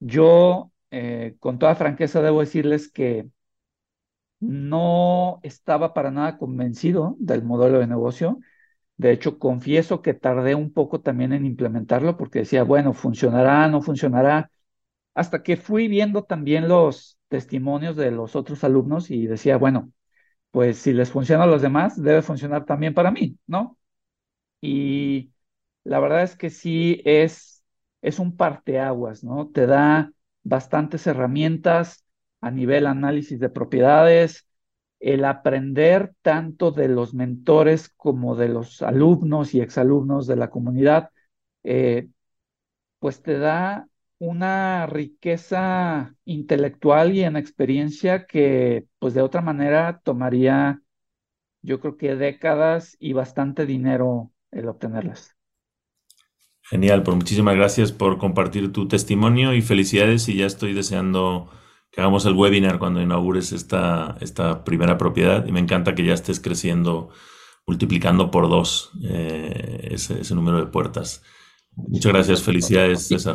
Yo, 0.00 0.72
eh, 0.92 1.36
con 1.40 1.58
toda 1.60 1.74
franqueza, 1.76 2.22
debo 2.22 2.40
decirles 2.40 2.90
que 2.92 3.28
no 4.40 5.40
estaba 5.42 5.92
para 5.94 6.10
nada 6.10 6.38
convencido 6.38 7.16
del 7.18 7.42
modelo 7.44 7.78
de 7.80 7.86
negocio. 7.86 8.38
De 8.96 9.12
hecho, 9.12 9.38
confieso 9.40 10.02
que 10.02 10.14
tardé 10.14 10.54
un 10.54 10.72
poco 10.72 11.02
también 11.02 11.32
en 11.32 11.46
implementarlo 11.46 12.16
porque 12.18 12.40
decía, 12.40 12.62
bueno, 12.64 12.94
funcionará, 12.94 13.68
no 13.68 13.82
funcionará, 13.82 14.50
hasta 15.14 15.42
que 15.44 15.56
fui 15.58 15.88
viendo 15.88 16.24
también 16.24 16.68
los 16.68 17.18
testimonios 17.28 17.96
de 17.96 18.12
los 18.12 18.36
otros 18.36 18.64
alumnos 18.64 19.10
y 19.10 19.26
decía, 19.28 19.58
bueno, 19.58 19.92
pues 20.52 20.78
si 20.78 20.94
les 20.94 21.10
funciona 21.12 21.44
a 21.44 21.48
los 21.48 21.62
demás, 21.62 22.02
debe 22.02 22.22
funcionar 22.22 22.66
también 22.66 22.94
para 22.94 23.12
mí, 23.12 23.38
¿no? 23.48 23.78
Y 24.60 25.32
la 25.84 26.00
verdad 26.00 26.22
es 26.22 26.36
que 26.36 26.50
sí 26.50 27.02
es, 27.04 27.64
es 28.02 28.18
un 28.18 28.36
parteaguas, 28.36 29.24
¿no? 29.24 29.48
Te 29.50 29.66
da 29.66 30.12
bastantes 30.42 31.06
herramientas 31.06 32.04
a 32.40 32.50
nivel 32.50 32.86
análisis 32.86 33.38
de 33.40 33.48
propiedades, 33.50 34.46
el 35.00 35.24
aprender 35.24 36.14
tanto 36.22 36.72
de 36.72 36.88
los 36.88 37.14
mentores 37.14 37.88
como 37.96 38.36
de 38.36 38.48
los 38.48 38.82
alumnos 38.82 39.54
y 39.54 39.60
exalumnos 39.60 40.26
de 40.26 40.36
la 40.36 40.50
comunidad, 40.50 41.10
eh, 41.64 42.08
pues 42.98 43.22
te 43.22 43.38
da 43.38 43.88
una 44.18 44.86
riqueza 44.86 46.14
intelectual 46.24 47.14
y 47.14 47.24
en 47.24 47.36
experiencia 47.36 48.26
que 48.26 48.86
pues 48.98 49.14
de 49.14 49.22
otra 49.22 49.40
manera 49.40 50.00
tomaría 50.04 50.82
yo 51.62 51.80
creo 51.80 51.96
que 51.96 52.16
décadas 52.16 52.96
y 53.00 53.12
bastante 53.14 53.66
dinero 53.66 54.32
el 54.50 54.68
obtenerlas. 54.68 55.36
Genial, 56.62 57.02
pues 57.02 57.16
muchísimas 57.16 57.56
gracias 57.56 57.90
por 57.90 58.18
compartir 58.18 58.72
tu 58.72 58.86
testimonio 58.86 59.54
y 59.54 59.62
felicidades 59.62 60.28
y 60.28 60.36
ya 60.36 60.46
estoy 60.46 60.72
deseando 60.72 61.50
que 61.90 62.00
hagamos 62.00 62.24
el 62.26 62.34
webinar 62.34 62.78
cuando 62.78 63.02
inaugures 63.02 63.50
esta, 63.52 64.16
esta 64.20 64.62
primera 64.62 64.96
propiedad 64.96 65.44
y 65.46 65.52
me 65.52 65.58
encanta 65.58 65.94
que 65.94 66.04
ya 66.04 66.14
estés 66.14 66.38
creciendo, 66.38 67.10
multiplicando 67.66 68.30
por 68.30 68.48
dos 68.48 68.92
eh, 69.02 69.88
ese, 69.90 70.34
número 70.34 70.58
de 70.58 70.66
puertas. 70.66 71.22
Muchas 71.74 72.12
gracias, 72.12 72.42
felicidades, 72.42 73.08
César. 73.08 73.34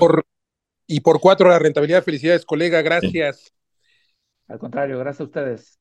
Y 0.87 1.01
por, 1.01 1.19
cuatro 1.19 1.49
la 1.49 1.59
rentabilidad, 1.59 2.03
felicidades, 2.03 2.45
colega, 2.45 2.81
gracias. 2.81 3.53
Al 4.47 4.59
contrario, 4.59 4.99
gracias 4.99 5.21
a 5.21 5.23
ustedes. 5.25 5.79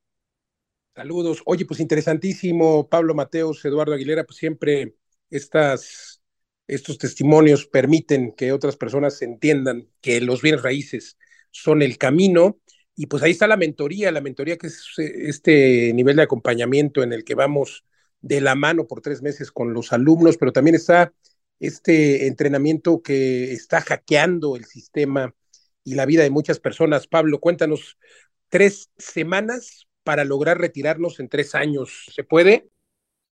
Saludos. 0.95 1.41
Oye, 1.45 1.65
pues 1.65 1.79
interesantísimo, 1.79 2.89
Pablo 2.89 3.13
Mateos, 3.13 3.63
Eduardo 3.63 3.93
Aguilera, 3.93 4.23
pues 4.23 4.37
siempre 4.37 4.95
estas, 5.35 6.21
estos 6.67 6.97
testimonios 6.97 7.67
permiten 7.67 8.33
que 8.33 8.51
otras 8.51 8.77
personas 8.77 9.21
entiendan 9.21 9.87
que 10.01 10.21
los 10.21 10.41
bienes 10.41 10.63
raíces 10.63 11.17
son 11.51 11.81
el 11.81 11.97
camino. 11.97 12.59
Y 12.95 13.07
pues 13.07 13.23
ahí 13.23 13.31
está 13.31 13.47
la 13.47 13.57
mentoría, 13.57 14.11
la 14.11 14.21
mentoría 14.21 14.57
que 14.57 14.67
es 14.67 14.85
eh, 14.97 15.11
este 15.27 15.93
nivel 15.93 16.15
de 16.15 16.23
acompañamiento 16.23 17.03
en 17.03 17.13
el 17.13 17.23
que 17.23 17.35
vamos 17.35 17.83
de 18.21 18.41
la 18.41 18.55
mano 18.55 18.87
por 18.87 19.01
tres 19.01 19.21
meses 19.21 19.51
con 19.51 19.73
los 19.73 19.93
alumnos, 19.93 20.37
pero 20.37 20.51
también 20.51 20.75
está 20.75 21.13
este 21.59 22.27
entrenamiento 22.27 23.01
que 23.01 23.51
está 23.53 23.81
hackeando 23.81 24.55
el 24.55 24.65
sistema 24.65 25.33
y 25.83 25.95
la 25.95 26.05
vida 26.05 26.23
de 26.23 26.29
muchas 26.29 26.59
personas. 26.59 27.07
Pablo, 27.07 27.39
cuéntanos, 27.39 27.97
tres 28.49 28.89
semanas 28.97 29.87
para 30.03 30.23
lograr 30.23 30.59
retirarnos 30.59 31.19
en 31.19 31.29
tres 31.29 31.55
años, 31.55 32.05
¿se 32.13 32.23
puede? 32.23 32.69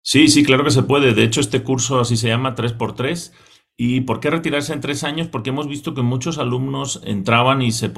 Sí, 0.08 0.28
sí, 0.28 0.44
claro 0.44 0.62
que 0.62 0.70
se 0.70 0.84
puede. 0.84 1.14
De 1.14 1.24
hecho, 1.24 1.40
este 1.40 1.64
curso 1.64 1.98
así 1.98 2.16
se 2.16 2.28
llama 2.28 2.54
3x3. 2.54 3.32
¿Y 3.76 4.02
por 4.02 4.20
qué 4.20 4.30
retirarse 4.30 4.72
en 4.72 4.80
tres 4.80 5.02
años? 5.02 5.26
Porque 5.26 5.50
hemos 5.50 5.66
visto 5.66 5.94
que 5.94 6.02
muchos 6.02 6.38
alumnos 6.38 7.00
entraban 7.04 7.60
y 7.60 7.72
se, 7.72 7.88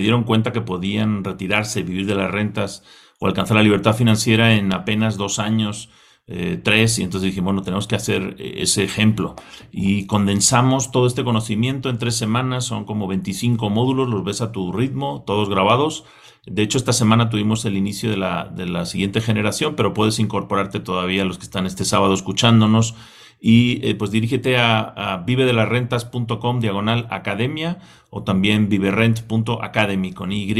dieron 0.00 0.24
cuenta 0.24 0.50
que 0.50 0.60
podían 0.60 1.22
retirarse, 1.22 1.84
vivir 1.84 2.06
de 2.06 2.16
las 2.16 2.32
rentas 2.32 2.82
o 3.20 3.28
alcanzar 3.28 3.56
la 3.58 3.62
libertad 3.62 3.94
financiera 3.94 4.56
en 4.56 4.72
apenas 4.72 5.16
dos 5.16 5.38
años, 5.38 5.90
eh, 6.26 6.60
tres, 6.60 6.98
y 6.98 7.04
entonces 7.04 7.30
dijimos, 7.30 7.52
bueno, 7.52 7.62
tenemos 7.62 7.86
que 7.86 7.94
hacer 7.94 8.34
eh, 8.40 8.54
ese 8.56 8.82
ejemplo. 8.82 9.36
Y 9.70 10.06
condensamos 10.06 10.90
todo 10.90 11.06
este 11.06 11.22
conocimiento 11.22 11.90
en 11.90 11.98
tres 11.98 12.16
semanas, 12.16 12.64
son 12.64 12.84
como 12.86 13.06
25 13.06 13.70
módulos, 13.70 14.08
los 14.08 14.24
ves 14.24 14.40
a 14.40 14.50
tu 14.50 14.72
ritmo, 14.72 15.22
todos 15.24 15.48
grabados. 15.48 16.06
De 16.44 16.62
hecho, 16.62 16.76
esta 16.76 16.92
semana 16.92 17.30
tuvimos 17.30 17.64
el 17.64 17.76
inicio 17.76 18.10
de 18.10 18.16
la, 18.16 18.44
de 18.44 18.66
la 18.66 18.84
siguiente 18.84 19.20
generación, 19.20 19.76
pero 19.76 19.94
puedes 19.94 20.18
incorporarte 20.18 20.80
todavía 20.80 21.24
los 21.24 21.38
que 21.38 21.44
están 21.44 21.66
este 21.66 21.84
sábado 21.84 22.14
escuchándonos 22.14 22.96
y 23.40 23.84
eh, 23.86 23.94
pues 23.94 24.10
dirígete 24.10 24.56
a, 24.56 24.80
a 24.80 25.16
vivedelasrentas.com 25.18 26.60
diagonal 26.60 27.06
academia 27.10 27.78
o 28.10 28.24
también 28.24 28.68
viverent.academy 28.68 30.12
con 30.12 30.32
Y 30.32 30.52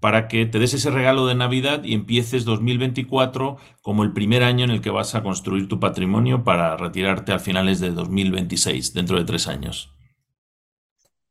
para 0.00 0.28
que 0.28 0.46
te 0.46 0.58
des 0.58 0.74
ese 0.74 0.90
regalo 0.90 1.26
de 1.26 1.34
Navidad 1.34 1.82
y 1.82 1.94
empieces 1.94 2.44
2024 2.44 3.56
como 3.82 4.02
el 4.02 4.12
primer 4.12 4.42
año 4.42 4.64
en 4.64 4.70
el 4.70 4.80
que 4.80 4.90
vas 4.90 5.14
a 5.14 5.22
construir 5.22 5.66
tu 5.66 5.80
patrimonio 5.80 6.44
para 6.44 6.76
retirarte 6.76 7.32
a 7.32 7.38
finales 7.38 7.80
de 7.80 7.90
2026, 7.90 8.94
dentro 8.94 9.16
de 9.16 9.24
tres 9.24 9.48
años. 9.48 9.94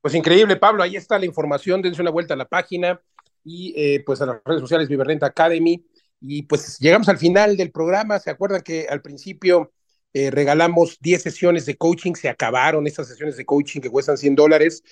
Pues 0.02 0.16
increíble, 0.16 0.56
Pablo. 0.56 0.84
Ahí 0.84 0.96
está 0.96 1.20
la 1.20 1.26
información. 1.26 1.82
Dense 1.82 2.02
una 2.02 2.12
vuelta 2.12 2.34
a 2.34 2.38
la 2.38 2.46
página 2.46 3.00
y 3.44 3.74
eh, 3.76 4.04
pues 4.06 4.22
a 4.22 4.26
las 4.26 4.42
redes 4.46 4.62
sociales 4.62 4.88
Viverrent 4.88 5.24
Academy. 5.24 5.86
Y 6.22 6.44
pues 6.44 6.80
llegamos 6.80 7.10
al 7.10 7.18
final 7.18 7.58
del 7.58 7.72
programa. 7.72 8.20
¿Se 8.20 8.30
acuerdan 8.30 8.62
que 8.62 8.88
al 8.90 9.02
principio 9.02 9.72
eh, 10.14 10.32
regalamos 10.32 11.00
10 11.02 11.22
sesiones 11.22 11.66
de 11.66 11.76
coaching, 11.76 12.14
se 12.14 12.30
acabaron 12.30 12.86
estas 12.88 13.08
sesiones 13.08 13.36
de 13.36 13.46
coaching 13.46 13.82
que 13.82 13.90
cuestan 13.90 14.18
100 14.18 14.36
dólares. 14.36 14.84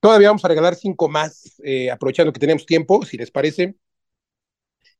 Todavía 0.00 0.28
vamos 0.28 0.44
a 0.44 0.48
regalar 0.48 0.74
5 0.74 1.08
más, 1.08 1.54
eh, 1.64 1.90
aprovechando 1.90 2.32
que 2.32 2.40
tenemos 2.40 2.66
tiempo, 2.66 3.04
si 3.04 3.16
les 3.16 3.30
parece. 3.30 3.76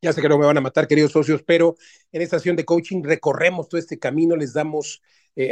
Ya 0.01 0.13
sé 0.13 0.23
que 0.23 0.29
no 0.29 0.39
me 0.39 0.47
van 0.47 0.57
a 0.59 0.61
matar, 0.61 0.87
queridos 0.87 1.13
socios, 1.13 1.43
pero 1.43 1.75
en 2.13 2.23
esta 2.23 2.39
sesión 2.39 2.55
de 2.55 2.65
coaching 2.65 3.03
recorremos 3.03 3.69
todo 3.69 3.79
este 3.81 3.99
camino, 3.99 4.37
les 4.37 4.53
damos, 4.53 5.03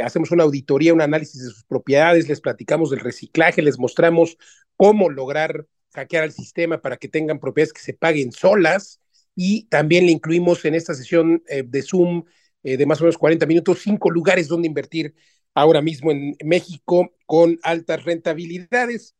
hacemos 0.03 0.31
una 0.31 0.43
auditoría, 0.43 0.93
un 0.93 1.01
análisis 1.01 1.43
de 1.43 1.49
sus 1.49 1.63
propiedades, 1.65 2.29
les 2.29 2.41
platicamos 2.41 2.91
del 2.91 2.99
reciclaje, 2.99 3.61
les 3.61 3.79
mostramos 3.79 4.37
cómo 4.77 5.09
lograr 5.09 5.65
hackear 5.95 6.23
al 6.23 6.31
sistema 6.31 6.81
para 6.81 6.97
que 6.97 7.07
tengan 7.07 7.39
propiedades 7.39 7.73
que 7.73 7.81
se 7.81 7.93
paguen 7.93 8.31
solas 8.31 8.99
y 9.35 9.63
también 9.67 10.05
le 10.05 10.11
incluimos 10.11 10.63
en 10.65 10.75
esta 10.75 10.93
sesión 10.93 11.43
de 11.47 11.81
Zoom 11.81 12.23
eh, 12.65 12.77
de 12.77 12.85
más 12.87 12.99
o 12.99 13.03
menos 13.03 13.19
40 13.19 13.45
minutos, 13.45 13.81
cinco 13.83 14.09
lugares 14.09 14.47
donde 14.47 14.67
invertir 14.67 15.13
ahora 15.53 15.83
mismo 15.83 16.11
en 16.11 16.35
México 16.43 17.13
con 17.27 17.59
altas 17.61 18.03
rentabilidades. 18.03 19.15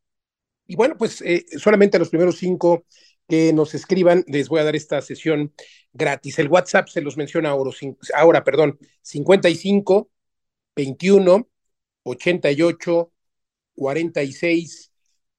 Y 0.65 0.75
bueno, 0.75 0.97
pues 0.97 1.21
eh, 1.21 1.45
solamente 1.59 1.97
a 1.97 1.99
los 1.99 2.09
primeros 2.09 2.39
cinco 2.39 2.85
que 3.27 3.53
nos 3.53 3.75
escriban 3.75 4.23
les 4.27 4.49
voy 4.49 4.61
a 4.61 4.63
dar 4.63 4.75
esta 4.75 4.99
sesión 5.03 5.53
gratis. 5.93 6.39
El 6.39 6.47
WhatsApp 6.47 6.87
se 6.87 7.01
los 7.01 7.17
menciona 7.17 7.49
ahora, 7.49 7.69
ahora 8.15 8.43
perdón, 8.43 8.79
55 9.03 10.09
21 10.75 11.47
88 12.01 13.13
46 13.75 14.91